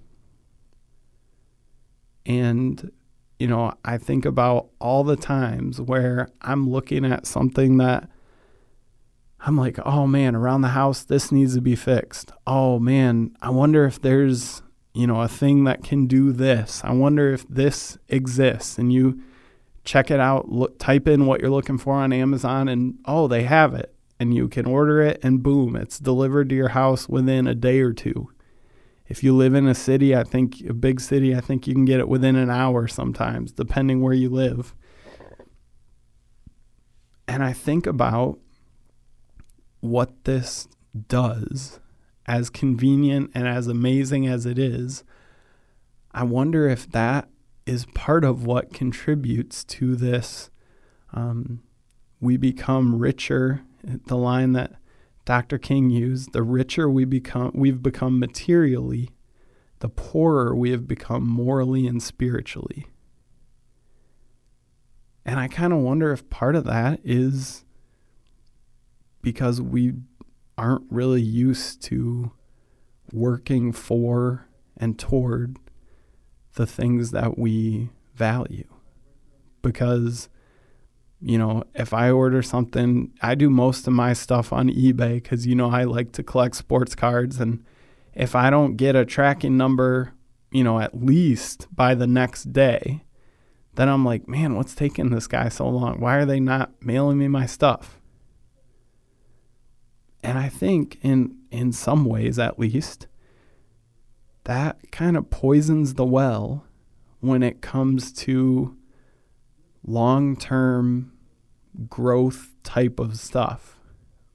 And 2.24 2.92
you 3.38 3.46
know, 3.46 3.74
I 3.84 3.98
think 3.98 4.24
about 4.24 4.68
all 4.80 5.04
the 5.04 5.16
times 5.16 5.80
where 5.80 6.28
I'm 6.40 6.68
looking 6.70 7.04
at 7.04 7.26
something 7.26 7.76
that 7.78 8.08
I'm 9.40 9.56
like, 9.56 9.78
oh 9.84 10.06
man, 10.06 10.34
around 10.34 10.62
the 10.62 10.68
house, 10.68 11.04
this 11.04 11.30
needs 11.30 11.54
to 11.54 11.60
be 11.60 11.76
fixed. 11.76 12.32
Oh 12.46 12.78
man, 12.78 13.36
I 13.42 13.50
wonder 13.50 13.84
if 13.84 14.00
there's, 14.00 14.62
you 14.94 15.06
know, 15.06 15.20
a 15.20 15.28
thing 15.28 15.64
that 15.64 15.84
can 15.84 16.06
do 16.06 16.32
this. 16.32 16.80
I 16.82 16.92
wonder 16.92 17.32
if 17.32 17.46
this 17.48 17.98
exists. 18.08 18.78
And 18.78 18.92
you 18.92 19.22
check 19.84 20.10
it 20.10 20.18
out, 20.18 20.48
look, 20.50 20.78
type 20.78 21.06
in 21.06 21.26
what 21.26 21.40
you're 21.40 21.50
looking 21.50 21.78
for 21.78 21.94
on 21.94 22.12
Amazon, 22.12 22.68
and 22.68 22.98
oh, 23.04 23.28
they 23.28 23.44
have 23.44 23.74
it. 23.74 23.94
And 24.18 24.34
you 24.34 24.48
can 24.48 24.64
order 24.64 25.02
it, 25.02 25.20
and 25.22 25.42
boom, 25.42 25.76
it's 25.76 25.98
delivered 25.98 26.48
to 26.48 26.54
your 26.54 26.70
house 26.70 27.06
within 27.06 27.46
a 27.46 27.54
day 27.54 27.80
or 27.80 27.92
two. 27.92 28.30
If 29.08 29.22
you 29.22 29.36
live 29.36 29.54
in 29.54 29.68
a 29.68 29.74
city, 29.74 30.16
I 30.16 30.24
think 30.24 30.60
a 30.68 30.74
big 30.74 31.00
city, 31.00 31.34
I 31.34 31.40
think 31.40 31.66
you 31.66 31.74
can 31.74 31.84
get 31.84 32.00
it 32.00 32.08
within 32.08 32.36
an 32.36 32.50
hour 32.50 32.88
sometimes, 32.88 33.52
depending 33.52 34.00
where 34.00 34.14
you 34.14 34.28
live. 34.28 34.74
And 37.28 37.42
I 37.44 37.52
think 37.52 37.86
about 37.86 38.38
what 39.80 40.24
this 40.24 40.68
does, 41.08 41.80
as 42.26 42.50
convenient 42.50 43.30
and 43.34 43.46
as 43.46 43.68
amazing 43.68 44.26
as 44.26 44.46
it 44.46 44.58
is. 44.58 45.04
I 46.12 46.24
wonder 46.24 46.68
if 46.68 46.90
that 46.92 47.28
is 47.66 47.86
part 47.94 48.24
of 48.24 48.44
what 48.44 48.72
contributes 48.72 49.64
to 49.64 49.94
this. 49.96 50.50
Um, 51.12 51.62
we 52.20 52.36
become 52.36 52.98
richer. 52.98 53.62
The 53.84 54.16
line 54.16 54.52
that 54.52 54.72
Dr. 55.26 55.58
King 55.58 55.90
used, 55.90 56.32
the 56.32 56.42
richer 56.42 56.88
we 56.88 57.04
become 57.04 57.50
we've 57.52 57.82
become 57.82 58.18
materially, 58.18 59.10
the 59.80 59.88
poorer 59.88 60.54
we 60.54 60.70
have 60.70 60.88
become 60.88 61.26
morally 61.26 61.86
and 61.86 62.02
spiritually. 62.02 62.86
And 65.24 65.40
I 65.40 65.48
kind 65.48 65.72
of 65.72 65.80
wonder 65.80 66.12
if 66.12 66.30
part 66.30 66.54
of 66.54 66.64
that 66.64 67.00
is 67.02 67.64
because 69.20 69.60
we 69.60 69.94
aren't 70.56 70.86
really 70.88 71.20
used 71.20 71.82
to 71.82 72.30
working 73.12 73.72
for 73.72 74.46
and 74.76 74.96
toward 74.96 75.58
the 76.54 76.66
things 76.66 77.10
that 77.10 77.36
we 77.36 77.90
value. 78.14 78.68
Because 79.60 80.28
you 81.20 81.38
know, 81.38 81.64
if 81.74 81.92
I 81.94 82.10
order 82.10 82.42
something, 82.42 83.12
I 83.22 83.34
do 83.34 83.48
most 83.48 83.86
of 83.86 83.92
my 83.92 84.12
stuff 84.12 84.52
on 84.52 84.68
eBay 84.68 85.14
because, 85.14 85.46
you 85.46 85.54
know, 85.54 85.70
I 85.70 85.84
like 85.84 86.12
to 86.12 86.22
collect 86.22 86.56
sports 86.56 86.94
cards. 86.94 87.40
And 87.40 87.64
if 88.14 88.34
I 88.34 88.50
don't 88.50 88.76
get 88.76 88.96
a 88.96 89.04
tracking 89.04 89.56
number, 89.56 90.12
you 90.50 90.62
know, 90.62 90.78
at 90.78 91.02
least 91.02 91.68
by 91.74 91.94
the 91.94 92.06
next 92.06 92.52
day, 92.52 93.02
then 93.74 93.88
I'm 93.88 94.04
like, 94.04 94.28
man, 94.28 94.56
what's 94.56 94.74
taking 94.74 95.10
this 95.10 95.26
guy 95.26 95.48
so 95.48 95.68
long? 95.68 96.00
Why 96.00 96.16
are 96.16 96.26
they 96.26 96.40
not 96.40 96.72
mailing 96.80 97.18
me 97.18 97.28
my 97.28 97.46
stuff? 97.46 97.98
And 100.22 100.38
I 100.38 100.48
think 100.48 100.98
in 101.02 101.36
in 101.50 101.72
some 101.72 102.04
ways 102.04 102.38
at 102.38 102.58
least 102.58 103.06
that 104.44 104.90
kind 104.90 105.16
of 105.16 105.30
poisons 105.30 105.94
the 105.94 106.04
well 106.04 106.64
when 107.20 107.42
it 107.42 107.60
comes 107.60 108.12
to 108.12 108.76
long 109.86 110.36
term 110.36 111.12
growth 111.88 112.54
type 112.62 112.98
of 112.98 113.18
stuff 113.18 113.78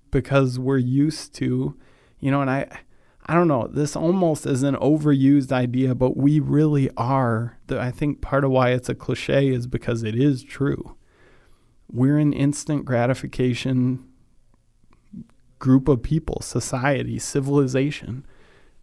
because 0.09 0.57
we're 0.57 0.77
used 0.77 1.35
to, 1.35 1.77
you 2.19 2.31
know, 2.31 2.41
and 2.41 2.49
I. 2.49 2.67
I 3.27 3.35
don't 3.35 3.47
know. 3.47 3.67
This 3.67 3.95
almost 3.95 4.47
is 4.47 4.63
an 4.63 4.75
overused 4.77 5.51
idea, 5.51 5.93
but 5.93 6.17
we 6.17 6.39
really 6.39 6.89
are. 6.97 7.59
I 7.69 7.91
think 7.91 8.19
part 8.19 8.43
of 8.43 8.49
why 8.49 8.71
it's 8.71 8.89
a 8.89 8.95
cliche 8.95 9.49
is 9.49 9.67
because 9.67 10.01
it 10.01 10.15
is 10.15 10.43
true. 10.43 10.97
We're 11.89 12.17
an 12.17 12.33
instant 12.33 12.83
gratification 12.83 14.03
group 15.59 15.87
of 15.87 16.01
people, 16.01 16.41
society, 16.41 17.19
civilization, 17.19 18.25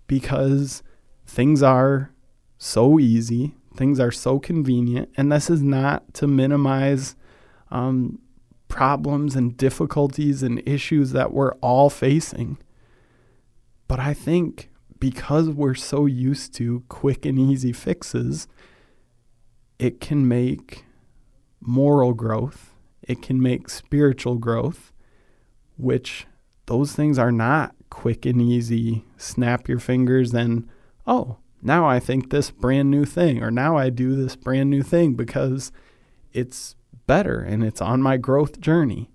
because 0.07 0.85
things 1.27 1.63
are 1.63 2.13
so 2.57 2.99
easy, 2.99 3.57
Things 3.79 4.01
are 4.01 4.11
so 4.11 4.41
convenient, 4.41 5.09
and 5.17 5.31
this 5.31 5.49
is 5.49 5.63
not 5.63 6.13
to 6.15 6.27
minimize 6.27 7.15
um, 7.71 8.19
problems 8.67 9.37
and 9.37 9.57
difficulties 9.57 10.43
and 10.43 10.61
issues 10.67 11.13
that 11.13 11.33
we're 11.33 11.53
all 11.61 11.89
facing. 11.89 12.59
But 13.87 14.01
I 14.01 14.15
think 14.15 14.69
because 14.99 15.49
we're 15.49 15.77
so 15.77 16.07
used 16.07 16.55
to 16.55 16.83
quick 16.89 17.25
and 17.25 17.39
easy 17.39 17.73
fixes, 17.73 18.49
it 19.79 20.01
can 20.01 20.27
make 20.27 20.85
moral 21.61 22.15
growth, 22.15 22.75
it 23.03 23.23
can 23.23 23.41
make 23.41 23.71
spiritual 23.71 24.39
growth, 24.39 24.93
which 25.77 26.27
those 26.67 26.95
things 26.95 27.17
are 27.17 27.31
not 27.31 27.77
quick 27.91 28.27
and 28.27 28.43
easy, 28.43 29.05
snap 29.19 29.69
your 29.69 29.79
fingers 29.79 30.35
and, 30.35 30.69
oh, 31.07 31.37
now 31.63 31.87
I 31.87 31.99
think 31.99 32.31
this 32.31 32.51
brand 32.51 32.91
new 32.91 33.05
thing, 33.05 33.43
or 33.43 33.51
now 33.51 33.77
I 33.77 33.91
do 33.91 34.15
this 34.15 34.37
brand 34.37 34.71
new 34.71 34.83
thing 34.83 35.15
because 35.15 35.73
it's 36.33 36.77
better 37.07 37.41
and 37.41 37.65
it's 37.65 37.81
on 37.81 38.03
my 38.03 38.17
growth 38.17 38.61
journey. 38.61 39.11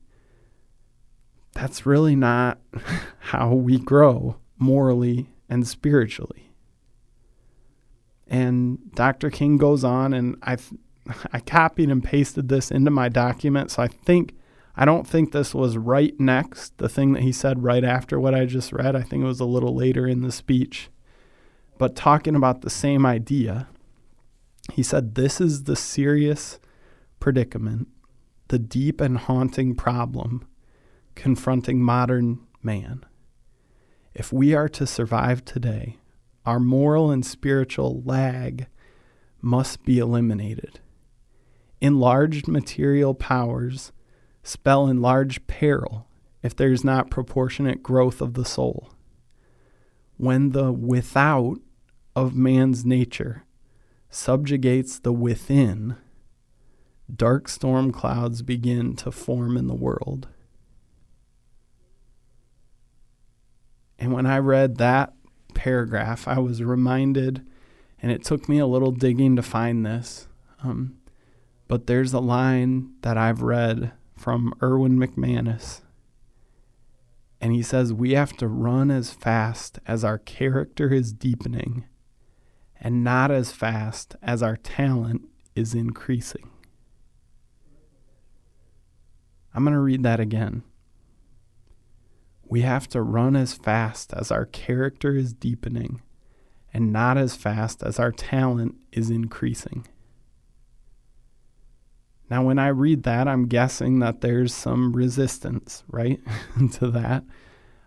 That's 1.53 1.85
really 1.85 2.15
not 2.15 2.59
how 3.19 3.53
we 3.53 3.77
grow 3.79 4.38
morally 4.57 5.29
and 5.50 5.67
spiritually. 5.67 6.51
And 8.27 8.91
Dr. 8.95 9.29
King 9.29 9.57
goes 9.57 9.83
on, 9.83 10.13
and 10.13 10.38
I, 10.41 10.57
I 11.33 11.39
copied 11.39 11.89
and 11.89 12.03
pasted 12.03 12.50
this 12.50 12.71
into 12.71 12.89
my 12.89 13.07
document. 13.09 13.71
So 13.71 13.83
I 13.83 13.88
think, 13.88 14.33
I 14.75 14.85
don't 14.85 15.07
think 15.07 15.31
this 15.31 15.53
was 15.53 15.77
right 15.77 16.19
next, 16.19 16.77
the 16.77 16.89
thing 16.89 17.13
that 17.13 17.21
he 17.21 17.31
said 17.31 17.63
right 17.63 17.83
after 17.83 18.19
what 18.19 18.33
I 18.33 18.45
just 18.45 18.73
read. 18.73 18.95
I 18.95 19.03
think 19.03 19.23
it 19.23 19.27
was 19.27 19.39
a 19.39 19.45
little 19.45 19.75
later 19.75 20.07
in 20.07 20.21
the 20.21 20.31
speech. 20.31 20.89
But 21.77 21.96
talking 21.96 22.36
about 22.36 22.62
the 22.62 22.70
same 22.70 23.06
idea, 23.06 23.68
he 24.72 24.84
said, 24.84 25.15
This 25.15 25.42
is 25.42 25.63
the 25.63 25.75
serious 25.75 26.60
predicament, 27.20 27.88
the 28.48 28.60
deep 28.60 29.01
and 29.01 29.18
haunting 29.18 29.75
problem 29.75 30.46
confronting 31.15 31.82
modern 31.82 32.39
man. 32.62 33.06
If 34.13 34.32
we 34.32 34.53
are 34.53 34.70
to 34.70 34.86
survive 34.86 35.44
today, 35.46 35.98
our 36.46 36.60
moral 36.60 37.12
and 37.12 37.25
spiritual 37.25 38.01
lag 38.03 38.68
must 39.42 39.84
be 39.84 40.00
eliminated. 40.00 40.80
Enlarged 41.82 42.48
material 42.48 43.13
powers 43.13 43.92
spell 44.44 44.88
enlarged 44.88 45.48
peril 45.48 46.08
if 46.42 46.56
there 46.56 46.72
is 46.72 46.84
not 46.84 47.10
proportionate 47.10 47.82
growth 47.82 48.22
of 48.22 48.34
the 48.34 48.46
soul. 48.46 48.92
When 50.24 50.51
the 50.51 50.72
without 50.72 51.58
of 52.15 52.34
man's 52.34 52.86
nature 52.86 53.44
subjugates 54.10 54.98
the 54.98 55.12
within, 55.12 55.98
dark 57.13 57.50
storm 57.50 57.92
clouds 57.92 58.42
begin 58.42 58.96
to 58.96 59.12
form 59.12 59.58
in 59.58 59.68
the 59.68 59.74
world. 59.75 60.30
And 64.00 64.13
when 64.13 64.25
I 64.25 64.38
read 64.38 64.77
that 64.77 65.12
paragraph, 65.56 66.25
I 66.25 66.39
was 66.39 66.63
reminded, 66.63 67.46
and 68.01 68.10
it 68.10 68.24
took 68.24 68.48
me 68.48 68.60
a 68.60 68.65
little 68.65 68.94
digging 68.94 69.36
to 69.36 69.44
find 69.44 69.86
this. 69.86 70.30
Um, 70.63 71.00
but 71.68 71.88
there's 71.88 72.13
a 72.13 72.22
line 72.22 72.94
that 73.01 73.18
I've 73.18 73.42
read 73.42 73.92
from 74.15 74.53
Erwin 74.62 74.98
McManus. 74.98 75.82
And 77.43 77.51
he 77.51 77.62
says, 77.62 77.91
We 77.91 78.13
have 78.13 78.38
to 78.38 78.47
run 78.47 78.89
as 78.89 79.12
fast 79.12 79.77
as 79.85 80.05
our 80.05 80.17
character 80.17 80.93
is 80.93 81.12
deepening, 81.12 81.83
and 82.79 83.03
not 83.03 83.31
as 83.31 83.51
fast 83.51 84.15
as 84.21 84.41
our 84.41 84.55
talent 84.55 85.27
is 85.53 85.75
increasing. 85.75 86.50
I'm 89.53 89.65
going 89.65 89.73
to 89.73 89.81
read 89.81 90.03
that 90.03 90.21
again. 90.21 90.63
We 92.45 92.62
have 92.62 92.88
to 92.89 93.01
run 93.01 93.35
as 93.35 93.53
fast 93.53 94.13
as 94.13 94.31
our 94.31 94.45
character 94.45 95.13
is 95.13 95.33
deepening 95.33 96.01
and 96.73 96.93
not 96.93 97.17
as 97.17 97.35
fast 97.35 97.83
as 97.83 98.00
our 98.00 98.13
talent 98.13 98.75
is 98.93 99.09
increasing. 99.09 99.85
Now, 102.34 102.42
when 102.42 102.58
I 102.58 102.70
read 102.70 103.04
that, 103.04 103.28
I'm 103.28 103.46
guessing 103.46 104.00
that 104.00 104.22
there's 104.22 104.56
some 104.56 104.94
resistance, 104.94 105.84
right, 105.88 106.20
to 106.72 106.90
that 106.90 107.24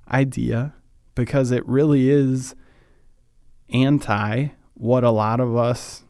idea 0.09 0.73
because 1.17 1.50
it 1.50 1.67
really 1.67 2.11
is 2.11 2.55
anti 3.71 4.50
what 4.75 5.03
a 5.03 5.11
lot 5.11 5.41
of 5.41 5.57
us 5.57 6.05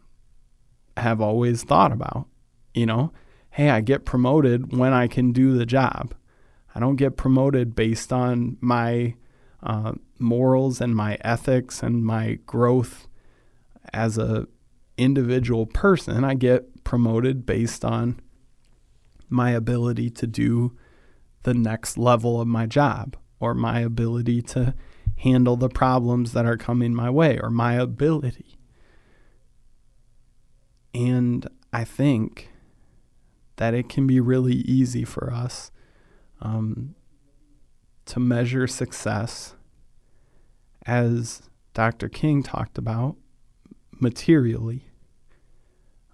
have 0.99 1.23
always 1.23 1.65
thought 1.65 1.93
about. 1.93 2.27
You 2.75 2.85
know, 2.85 3.13
hey, 3.53 3.71
I 3.71 3.81
get 3.81 4.05
promoted 4.05 4.77
when 4.77 4.93
I 4.93 5.07
can 5.07 5.33
do 5.33 5.57
the 5.57 5.65
job. 5.65 6.13
I 6.75 6.79
don't 6.79 6.97
get 6.97 7.17
promoted 7.17 7.75
based 7.75 8.13
on 8.13 8.59
my 8.61 9.15
uh, 9.63 9.93
morals 10.19 10.83
and 10.83 10.95
my 10.95 11.17
ethics 11.23 11.83
and 11.83 12.05
my 12.05 12.35
growth 12.45 13.09
as 13.95 14.19
a 14.19 14.47
individual 14.99 15.65
person. 15.65 16.23
I 16.23 16.35
get 16.35 16.85
promoted 16.85 17.47
based 17.47 17.83
on 17.83 18.21
my 19.29 19.51
ability 19.51 20.11
to 20.11 20.27
do 20.27 20.77
the 21.43 21.55
next 21.55 21.97
level 21.97 22.41
of 22.41 22.49
my 22.49 22.67
job 22.67 23.17
or 23.39 23.55
my 23.55 23.81
ability 23.81 24.43
to 24.43 24.75
handle 25.19 25.57
the 25.57 25.69
problems 25.69 26.33
that 26.33 26.45
are 26.45 26.57
coming 26.57 26.95
my 26.95 27.11
way 27.11 27.39
or 27.39 27.51
my 27.51 27.75
ability. 27.75 28.59
And 30.95 31.47
I 31.73 31.85
think 31.85 32.51
that 33.57 33.75
it 33.75 33.89
can 33.89 34.07
be 34.07 34.21
really 34.21 34.55
easy 34.55 35.05
for 35.05 35.33
us 35.33 35.71
um, 36.41 36.95
to 38.07 38.21
measure 38.21 38.67
success, 38.67 39.55
as 40.87 41.43
Dr. 41.75 42.09
King 42.09 42.43
talked 42.43 42.79
about, 42.79 43.17
materially, 43.99 44.87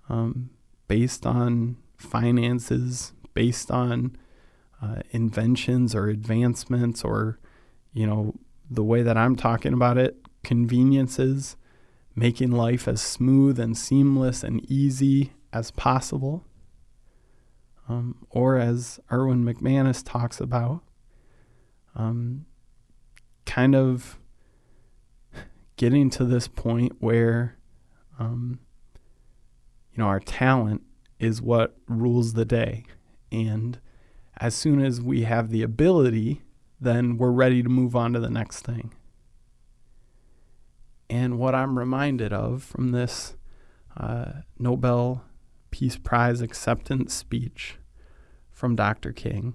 um, 0.08 0.50
based 0.88 1.26
on 1.26 1.76
finances, 2.02 3.12
based 3.34 3.70
on 3.70 4.16
uh, 4.82 5.00
inventions 5.10 5.94
or 5.94 6.08
advancements, 6.08 7.04
or, 7.04 7.38
you 7.92 8.06
know, 8.06 8.34
the 8.70 8.84
way 8.84 9.02
that 9.02 9.16
I'm 9.16 9.36
talking 9.36 9.72
about 9.72 9.98
it, 9.98 10.16
conveniences, 10.42 11.56
making 12.14 12.50
life 12.50 12.86
as 12.88 13.00
smooth 13.00 13.58
and 13.58 13.76
seamless 13.76 14.42
and 14.42 14.64
easy 14.70 15.32
as 15.52 15.70
possible 15.70 16.44
um, 17.88 18.26
or 18.30 18.58
as 18.58 19.00
Erwin 19.10 19.44
McManus 19.44 20.02
talks 20.04 20.40
about, 20.40 20.82
um, 21.94 22.46
kind 23.44 23.74
of 23.74 24.18
getting 25.76 26.10
to 26.10 26.24
this 26.24 26.48
point 26.48 26.92
where, 27.00 27.58
um, 28.18 28.60
you 29.92 29.98
know, 29.98 30.06
our 30.06 30.20
talent 30.20 30.82
is 31.22 31.40
what 31.40 31.76
rules 31.86 32.32
the 32.32 32.44
day. 32.44 32.84
And 33.30 33.78
as 34.38 34.54
soon 34.54 34.84
as 34.84 35.00
we 35.00 35.22
have 35.22 35.50
the 35.50 35.62
ability, 35.62 36.42
then 36.80 37.16
we're 37.16 37.30
ready 37.30 37.62
to 37.62 37.68
move 37.68 37.94
on 37.94 38.12
to 38.12 38.20
the 38.20 38.28
next 38.28 38.62
thing. 38.62 38.92
And 41.08 41.38
what 41.38 41.54
I'm 41.54 41.78
reminded 41.78 42.32
of 42.32 42.64
from 42.64 42.90
this 42.90 43.36
uh, 43.96 44.32
Nobel 44.58 45.24
Peace 45.70 45.96
Prize 45.96 46.40
acceptance 46.40 47.14
speech 47.14 47.76
from 48.50 48.74
Dr. 48.74 49.12
King 49.12 49.54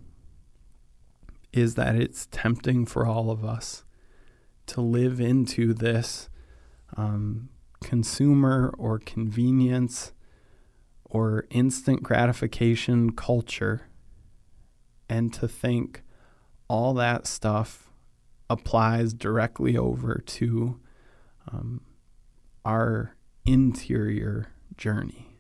is 1.52 1.76
that 1.76 1.96
it's 1.96 2.28
tempting 2.32 2.86
for 2.86 3.06
all 3.06 3.30
of 3.30 3.44
us 3.44 3.84
to 4.68 4.80
live 4.80 5.20
into 5.20 5.74
this 5.74 6.30
um, 6.96 7.50
consumer 7.82 8.74
or 8.78 9.00
convenience 9.00 10.14
or 11.10 11.46
instant 11.50 12.04
gratification 12.04 13.12
culture 13.12 13.88
and 15.10 15.34
to 15.34 15.48
think 15.48 16.04
all 16.68 16.94
that 16.94 17.26
stuff 17.26 17.90
applies 18.50 19.14
directly 19.14 19.78
over 19.78 20.22
to 20.26 20.80
um, 21.52 21.82
our 22.66 23.16
interior 23.46 24.48
journey. 24.76 25.38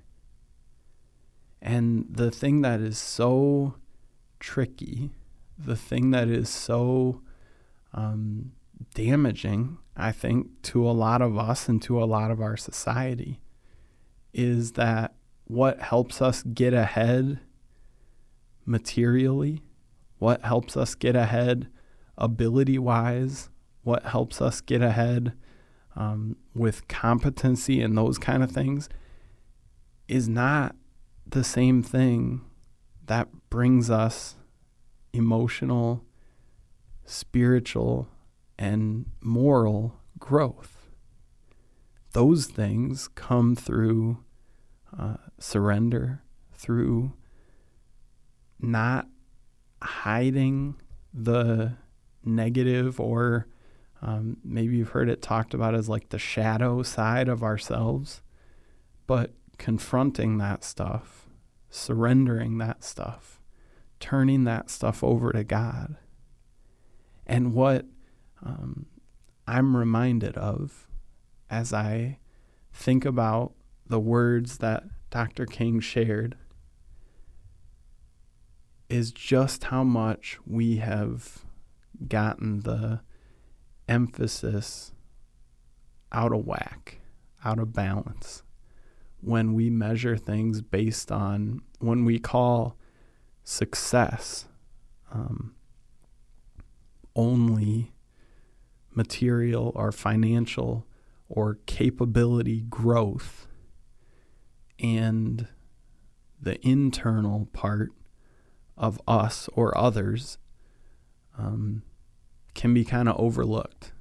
And 1.61 2.05
the 2.09 2.31
thing 2.31 2.61
that 2.61 2.79
is 2.79 2.97
so 2.97 3.75
tricky, 4.39 5.11
the 5.57 5.75
thing 5.75 6.11
that 6.11 6.29
is 6.29 6.49
so 6.49 7.21
um, 7.93 8.53
damaging, 8.93 9.77
I 9.95 10.11
think, 10.11 10.61
to 10.63 10.87
a 10.87 10.91
lot 10.91 11.21
of 11.21 11.37
us 11.37 11.67
and 11.67 11.81
to 11.83 12.01
a 12.01 12.05
lot 12.05 12.31
of 12.31 12.39
our 12.39 12.55
society 12.55 13.41
is 14.33 14.73
that 14.73 15.16
what 15.47 15.81
helps 15.81 16.21
us 16.21 16.43
get 16.43 16.73
ahead 16.73 17.39
materially, 18.65 19.63
what 20.19 20.43
helps 20.43 20.75
us 20.75 20.93
get 20.93 21.15
ahead 21.15 21.67
ability 22.17 22.77
wise, 22.77 23.49
what 23.83 24.03
helps 24.03 24.41
us 24.41 24.59
get 24.59 24.81
ahead 24.81 25.33
um, 25.95 26.35
with 26.53 26.87
competency 26.87 27.81
and 27.81 27.97
those 27.97 28.17
kind 28.17 28.43
of 28.43 28.51
things 28.51 28.89
is 30.07 30.27
not 30.27 30.75
the 31.25 31.43
same 31.43 31.81
thing 31.81 32.41
that 33.05 33.27
brings 33.49 33.89
us 33.89 34.35
emotional, 35.13 36.03
spiritual, 37.05 38.09
and 38.59 39.05
moral 39.21 39.95
growth. 40.19 40.89
Those 42.11 42.47
things 42.47 43.07
come 43.07 43.55
through 43.55 44.23
uh, 44.97 45.17
surrender, 45.39 46.21
through 46.53 47.13
not 48.59 49.07
hiding 49.81 50.75
the 51.13 51.73
negative 52.23 52.99
or 52.99 53.47
Um, 53.99 54.37
maybe 54.43 54.77
you've 54.77 54.89
heard 54.93 55.09
it 55.09 55.21
talked 55.23 55.53
about 55.55 55.73
as 55.73 55.89
like 55.89 56.09
the 56.09 56.19
shadow 56.19 56.83
side 56.83 57.27
of 57.27 57.41
ourselves, 57.41 58.21
but 59.07 59.33
confronting 59.57 60.37
that 60.37 60.63
stuff, 60.63 61.27
surrendering 61.69 62.59
that 62.59 62.83
stuff, 62.83 63.41
turning 63.99 64.43
that 64.43 64.69
stuff 64.69 65.03
over 65.03 65.31
to 65.31 65.43
God. 65.43 65.95
And 67.25 67.53
what 67.55 67.85
um, 68.45 68.85
I'm 69.47 69.75
reminded 69.75 70.37
of 70.37 70.87
as 71.49 71.73
I 71.73 72.19
think 72.71 73.03
about 73.03 73.53
the 73.89 73.99
words 73.99 74.57
that 74.57 74.83
Dr. 75.09 75.45
King 75.45 75.79
shared 75.79 76.35
is 78.89 79.11
just 79.11 79.65
how 79.65 79.83
much 79.83 80.37
we 80.45 80.77
have 80.77 81.45
gotten 82.07 82.61
the 82.61 83.01
emphasis 83.87 84.91
out 86.11 86.31
of 86.31 86.45
whack, 86.45 86.99
out 87.43 87.59
of 87.59 87.73
balance 87.73 88.43
when 89.21 89.53
we 89.53 89.69
measure 89.69 90.15
things 90.15 90.61
based 90.61 91.11
on 91.11 91.61
when 91.79 92.05
we 92.05 92.19
call 92.19 92.77
success 93.43 94.45
um, 95.11 95.55
only 97.15 97.93
material 98.93 99.71
or 99.75 99.91
financial 99.91 100.85
or 101.29 101.57
capability 101.65 102.61
growth 102.69 103.46
and 104.79 105.47
the 106.41 106.65
internal 106.67 107.47
part 107.53 107.91
of 108.77 109.01
us 109.07 109.49
or 109.53 109.75
others 109.77 110.37
um, 111.37 111.83
can 112.53 112.73
be 112.73 112.85
kind 112.85 113.09
of 113.09 113.19
overlooked. 113.19 113.91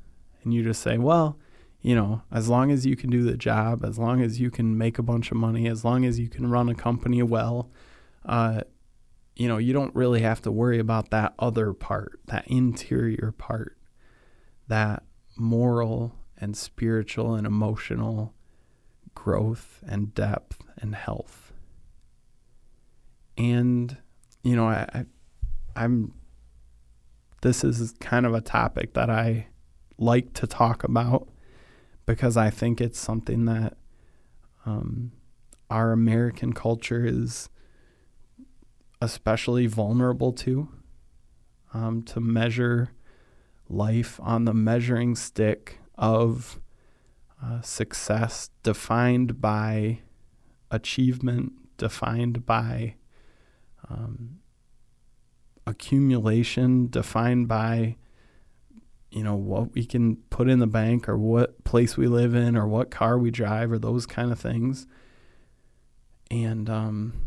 And 0.42 0.52
you 0.52 0.62
just 0.62 0.82
say, 0.82 0.98
well, 0.98 1.38
you 1.80 1.94
know, 1.94 2.22
as 2.32 2.48
long 2.48 2.70
as 2.70 2.84
you 2.84 2.96
can 2.96 3.10
do 3.10 3.22
the 3.22 3.36
job, 3.36 3.84
as 3.84 3.98
long 3.98 4.20
as 4.20 4.40
you 4.40 4.50
can 4.50 4.76
make 4.76 4.98
a 4.98 5.02
bunch 5.02 5.30
of 5.30 5.36
money, 5.36 5.66
as 5.68 5.84
long 5.84 6.04
as 6.04 6.18
you 6.18 6.28
can 6.28 6.50
run 6.50 6.68
a 6.68 6.74
company 6.74 7.22
well, 7.22 7.70
uh, 8.24 8.62
you 9.36 9.48
know, 9.48 9.58
you 9.58 9.72
don't 9.72 9.94
really 9.94 10.22
have 10.22 10.40
to 10.42 10.50
worry 10.50 10.78
about 10.78 11.10
that 11.10 11.34
other 11.38 11.72
part, 11.72 12.20
that 12.26 12.46
interior 12.48 13.32
part, 13.36 13.76
that 14.66 15.04
moral 15.36 16.14
and 16.38 16.56
spiritual 16.56 17.34
and 17.34 17.46
emotional 17.46 18.34
growth 19.14 19.82
and 19.86 20.14
depth 20.14 20.65
and 20.80 20.94
health. 20.94 21.52
And, 23.38 23.96
you 24.42 24.56
know, 24.56 24.66
I, 24.66 24.88
I 24.92 25.04
I'm 25.74 26.12
this 27.42 27.62
is 27.62 27.94
kind 28.00 28.26
of 28.26 28.34
a 28.34 28.40
topic 28.40 28.94
that 28.94 29.10
I 29.10 29.48
like 29.98 30.32
to 30.34 30.46
talk 30.46 30.82
about 30.84 31.28
because 32.06 32.36
I 32.36 32.50
think 32.50 32.80
it's 32.80 32.98
something 32.98 33.44
that 33.44 33.76
um, 34.64 35.12
our 35.70 35.92
American 35.92 36.52
culture 36.52 37.04
is 37.04 37.48
especially 39.00 39.66
vulnerable 39.66 40.32
to. 40.32 40.68
Um, 41.74 42.02
to 42.04 42.20
measure 42.20 42.92
life 43.68 44.18
on 44.22 44.44
the 44.46 44.54
measuring 44.54 45.14
stick 45.14 45.80
of 45.96 46.58
uh, 47.42 47.60
success 47.60 48.50
defined 48.62 49.40
by 49.40 50.00
achievement, 50.70 51.52
defined 51.76 52.46
by 52.46 52.96
um, 53.88 54.38
accumulation, 55.66 56.88
defined 56.88 57.48
by 57.48 57.96
you 59.10 59.22
know 59.22 59.36
what 59.36 59.72
we 59.74 59.84
can 59.84 60.16
put 60.30 60.48
in 60.48 60.58
the 60.58 60.66
bank 60.66 61.08
or 61.08 61.16
what 61.16 61.62
place 61.64 61.96
we 61.96 62.06
live 62.06 62.34
in 62.34 62.56
or 62.56 62.66
what 62.66 62.90
car 62.90 63.16
we 63.16 63.30
drive 63.30 63.70
or 63.72 63.78
those 63.78 64.04
kind 64.04 64.32
of 64.32 64.38
things. 64.38 64.86
And 66.30 66.68
um, 66.68 67.26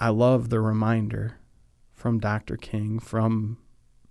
i 0.00 0.08
love 0.08 0.48
the 0.48 0.60
reminder 0.60 1.36
from 1.92 2.18
dr 2.18 2.56
king 2.56 2.98
from 2.98 3.58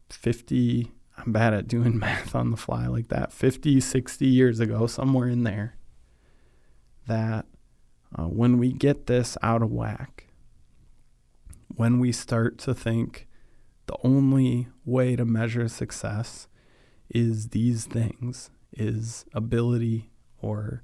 50 0.10 0.92
i'm 1.18 1.32
bad 1.34 1.54
at 1.54 1.68
doing 1.68 1.98
math 2.00 2.36
on 2.36 2.52
the 2.52 2.58
fly 2.58 2.86
like 2.88 3.10
that 3.10 3.34
50 3.34 3.82
60 3.82 4.26
years 4.26 4.60
ago 4.60 4.88
somewhere 4.88 5.28
in 5.28 5.44
there 5.44 5.76
that 7.08 7.46
uh, 8.18 8.24
when 8.24 8.58
we 8.58 8.72
get 8.72 9.08
this 9.08 9.38
out 9.42 9.62
of 9.62 9.72
whack 9.72 10.26
when 11.68 12.00
we 12.00 12.12
start 12.12 12.58
to 12.58 12.74
think 12.74 13.28
the 13.86 13.96
only 14.04 14.68
way 14.86 15.16
to 15.16 15.26
measure 15.26 15.68
success 15.68 16.48
is 17.10 17.50
these 17.50 17.86
things 17.86 18.50
is 18.74 19.26
ability 19.34 20.12
or 20.42 20.84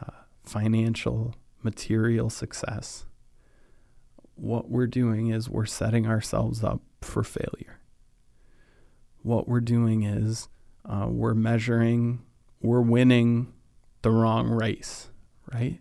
uh, 0.00 0.10
financial 0.44 1.34
material 1.62 2.30
success 2.30 3.06
what 4.34 4.70
we're 4.70 4.86
doing 4.86 5.28
is 5.28 5.48
we're 5.48 5.66
setting 5.66 6.06
ourselves 6.06 6.64
up 6.64 6.80
for 7.00 7.22
failure. 7.22 7.80
What 9.22 9.48
we're 9.48 9.60
doing 9.60 10.02
is 10.02 10.48
uh, 10.84 11.06
we're 11.08 11.34
measuring 11.34 12.22
we're 12.60 12.80
winning 12.80 13.52
the 14.02 14.10
wrong 14.10 14.48
race 14.48 15.10
right 15.52 15.80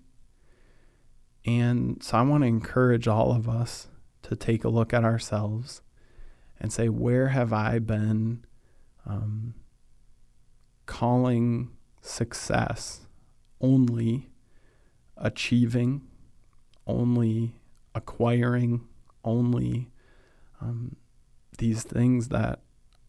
and 1.46 2.02
so 2.04 2.18
i 2.18 2.22
want 2.22 2.44
to 2.44 2.48
encourage 2.48 3.08
all 3.08 3.32
of 3.32 3.48
us 3.50 3.88
to 4.24 4.36
take 4.36 4.64
a 4.64 4.70
look 4.70 4.94
at 4.94 5.04
ourselves 5.04 5.82
and 6.62 6.72
say, 6.72 6.90
where 6.90 7.30
have 7.30 7.52
I 7.52 7.80
been 7.80 8.46
um, 9.06 9.56
calling 10.86 11.72
success 12.02 13.08
only 13.60 14.30
achieving, 15.18 16.04
only 16.86 17.56
acquiring, 17.96 18.88
only 19.24 19.90
um, 20.62 20.96
these 21.58 21.84
things 21.84 22.28
that 22.28 22.60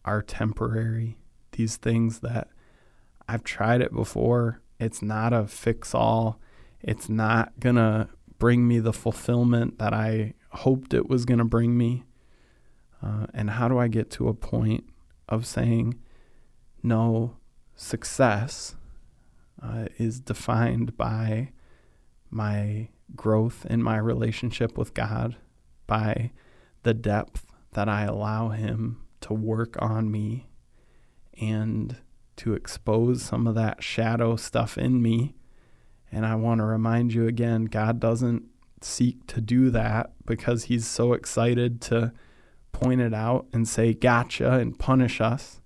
are 0.03 0.23
temporary, 0.23 1.19
these 1.51 1.77
things 1.77 2.19
that 2.19 2.47
I've 3.27 3.43
tried 3.43 3.81
it 3.81 3.93
before. 3.93 4.61
It's 4.79 5.03
not 5.03 5.31
a 5.31 5.45
fix 5.45 5.93
all. 5.93 6.39
It's 6.81 7.07
not 7.07 7.59
going 7.59 7.75
to 7.75 8.09
bring 8.39 8.67
me 8.67 8.79
the 8.79 8.93
fulfillment 8.93 9.79
that 9.79 9.93
I 9.93 10.33
hoped 10.49 10.93
it 10.93 11.09
was 11.09 11.25
going 11.25 11.39
to 11.39 11.45
bring 11.45 11.77
me. 11.77 12.03
Uh, 13.01 13.27
and 13.33 13.51
how 13.51 13.67
do 13.67 13.77
I 13.77 13.87
get 13.87 14.09
to 14.11 14.27
a 14.27 14.33
point 14.33 14.85
of 15.27 15.45
saying, 15.45 15.99
no, 16.81 17.37
success 17.75 18.75
uh, 19.61 19.85
is 19.97 20.19
defined 20.19 20.95
by 20.97 21.51
my 22.29 22.89
growth 23.15 23.65
in 23.69 23.81
my 23.83 23.97
relationship 23.97 24.77
with 24.77 24.93
God, 24.93 25.37
by 25.87 26.31
the 26.83 26.93
depth 26.93 27.45
that 27.73 27.89
I 27.89 28.03
allow 28.03 28.49
Him 28.49 29.01
to 29.21 29.33
work 29.33 29.75
on 29.81 30.11
me 30.11 30.47
and 31.39 31.97
to 32.37 32.53
expose 32.53 33.21
some 33.21 33.47
of 33.47 33.55
that 33.55 33.83
shadow 33.83 34.35
stuff 34.35 34.77
in 34.77 35.01
me. 35.01 35.35
And 36.13 36.25
I 36.25 36.35
want 36.35 36.59
to 36.59 36.65
remind 36.65 37.13
you 37.13 37.27
again 37.27 37.65
God 37.65 37.99
doesn't 37.99 38.43
seek 38.81 39.25
to 39.27 39.41
do 39.41 39.69
that 39.71 40.11
because 40.25 40.65
He's 40.65 40.85
so 40.85 41.13
excited 41.13 41.81
to 41.81 42.13
point 42.71 43.01
it 43.01 43.13
out 43.13 43.47
and 43.53 43.67
say 43.67 43.93
gotcha 43.93 44.51
and 44.51 44.77
punish 44.77 45.21
us. 45.21 45.61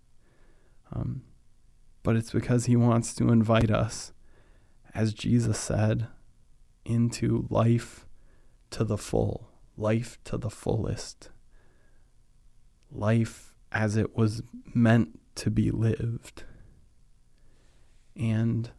Um, 0.94 1.24
but 2.04 2.16
it's 2.16 2.32
because 2.32 2.66
he 2.66 2.76
wants 2.76 3.14
to 3.16 3.30
invite 3.30 3.72
us, 3.72 4.14
as 4.94 5.14
Jesus 5.14 5.60
said, 5.60 6.08
into 6.86 7.48
life 7.50 8.06
to 8.70 8.84
the 8.84 8.98
full, 8.98 9.50
life 9.76 10.18
to 10.26 10.38
the 10.38 10.50
fullest, 10.50 11.30
life 12.92 13.54
as 13.72 13.98
it 13.98 14.16
was 14.16 14.42
meant 14.74 15.20
to 15.36 15.50
be 15.50 15.72
lived. 15.72 16.44
And 18.16 18.72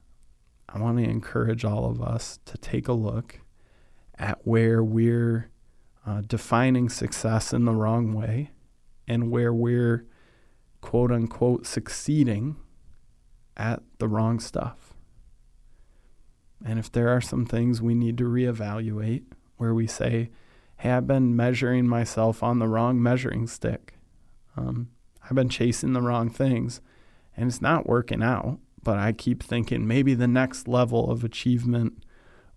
I 0.68 0.78
want 0.78 0.98
to 0.98 1.04
encourage 1.04 1.64
all 1.64 1.86
of 1.90 2.02
us 2.02 2.38
to 2.44 2.58
take 2.58 2.88
a 2.88 2.92
look 2.92 3.40
at 4.18 4.46
where 4.46 4.82
we're 4.82 5.50
uh, 6.06 6.22
defining 6.26 6.88
success 6.88 7.52
in 7.52 7.64
the 7.64 7.74
wrong 7.74 8.12
way 8.12 8.50
and 9.06 9.30
where 9.30 9.52
we're 9.52 10.06
quote 10.80 11.10
unquote 11.10 11.66
succeeding 11.66 12.56
at 13.56 13.82
the 13.98 14.08
wrong 14.08 14.38
stuff. 14.38 14.94
And 16.64 16.78
if 16.78 16.90
there 16.90 17.08
are 17.08 17.20
some 17.20 17.46
things 17.46 17.80
we 17.80 17.94
need 17.94 18.18
to 18.18 18.24
reevaluate 18.24 19.24
where 19.56 19.74
we 19.74 19.86
say, 19.86 20.30
hey, 20.76 20.90
I've 20.90 21.06
been 21.06 21.34
measuring 21.34 21.88
myself 21.88 22.42
on 22.42 22.58
the 22.58 22.68
wrong 22.68 23.02
measuring 23.02 23.46
stick. 23.46 23.94
Um, 24.56 24.88
I've 25.24 25.34
been 25.34 25.48
chasing 25.48 25.92
the 25.92 26.02
wrong 26.02 26.30
things 26.30 26.80
and 27.36 27.48
it's 27.48 27.62
not 27.62 27.86
working 27.86 28.22
out, 28.22 28.58
but 28.82 28.98
I 28.98 29.12
keep 29.12 29.42
thinking 29.42 29.86
maybe 29.86 30.14
the 30.14 30.28
next 30.28 30.68
level 30.68 31.10
of 31.10 31.24
achievement 31.24 32.04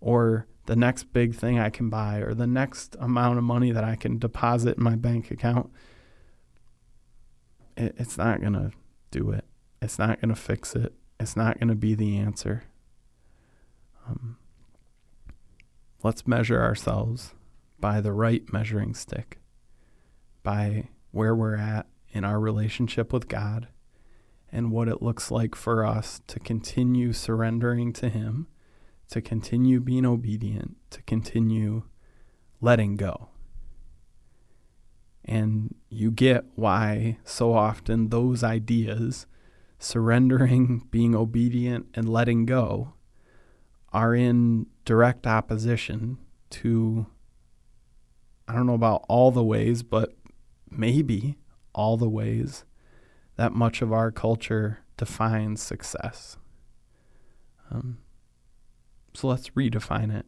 or 0.00 0.46
the 0.66 0.76
next 0.76 1.12
big 1.12 1.34
thing 1.34 1.58
I 1.58 1.70
can 1.70 1.90
buy 1.90 2.18
or 2.18 2.34
the 2.34 2.46
next 2.46 2.96
amount 3.00 3.38
of 3.38 3.44
money 3.44 3.72
that 3.72 3.84
I 3.84 3.96
can 3.96 4.18
deposit 4.18 4.78
in 4.78 4.84
my 4.84 4.96
bank 4.96 5.30
account, 5.30 5.70
it, 7.76 7.94
it's 7.98 8.16
not 8.16 8.40
going 8.40 8.52
to 8.52 8.72
do 9.10 9.30
it. 9.30 9.44
It's 9.80 9.98
not 9.98 10.20
going 10.20 10.34
to 10.34 10.40
fix 10.40 10.76
it. 10.76 10.94
It's 11.18 11.36
not 11.36 11.58
going 11.58 11.68
to 11.68 11.74
be 11.74 11.94
the 11.94 12.16
answer. 12.18 12.64
Um, 14.06 14.36
let's 16.02 16.26
measure 16.26 16.60
ourselves 16.60 17.34
by 17.78 18.00
the 18.00 18.12
right 18.12 18.52
measuring 18.52 18.94
stick, 18.94 19.40
by 20.42 20.88
where 21.10 21.34
we're 21.34 21.56
at 21.56 21.86
in 22.10 22.24
our 22.24 22.38
relationship 22.38 23.12
with 23.12 23.28
God 23.28 23.68
and 24.52 24.70
what 24.70 24.88
it 24.88 25.02
looks 25.02 25.30
like 25.30 25.54
for 25.54 25.84
us 25.84 26.20
to 26.26 26.38
continue 26.38 27.12
surrendering 27.12 27.92
to 27.94 28.10
Him, 28.10 28.46
to 29.08 29.22
continue 29.22 29.80
being 29.80 30.04
obedient, 30.04 30.76
to 30.90 31.02
continue 31.02 31.84
letting 32.60 32.96
go. 32.96 33.30
And 35.24 35.74
you 35.88 36.10
get 36.10 36.44
why 36.54 37.18
so 37.24 37.54
often 37.54 38.10
those 38.10 38.44
ideas, 38.44 39.26
surrendering, 39.78 40.86
being 40.90 41.14
obedient, 41.14 41.86
and 41.94 42.08
letting 42.08 42.44
go, 42.44 42.92
are 43.92 44.14
in 44.14 44.66
direct 44.84 45.26
opposition 45.26 46.18
to, 46.50 47.06
I 48.46 48.54
don't 48.54 48.66
know 48.66 48.74
about 48.74 49.04
all 49.08 49.30
the 49.30 49.44
ways, 49.44 49.82
but 49.82 50.14
maybe 50.70 51.38
all 51.74 51.96
the 51.96 52.08
ways 52.08 52.64
that 53.36 53.52
much 53.52 53.82
of 53.82 53.92
our 53.92 54.10
culture 54.10 54.80
defines 54.96 55.62
success. 55.62 56.36
Um, 57.70 57.98
so 59.14 59.28
let's 59.28 59.50
redefine 59.50 60.14
it, 60.14 60.26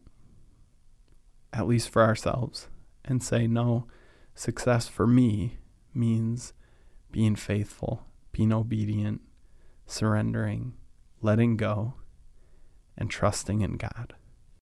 at 1.53 1.67
least 1.67 1.89
for 1.89 2.01
ourselves, 2.01 2.67
and 3.03 3.23
say, 3.23 3.47
no, 3.47 3.87
success 4.33 4.87
for 4.87 5.07
me 5.07 5.57
means 5.93 6.53
being 7.11 7.35
faithful, 7.35 8.05
being 8.31 8.51
obedient, 8.51 9.21
surrendering, 9.85 10.73
letting 11.21 11.55
go, 11.57 11.93
and 12.97 13.09
trusting 13.09 13.61
in 13.61 13.77
God. 13.77 14.13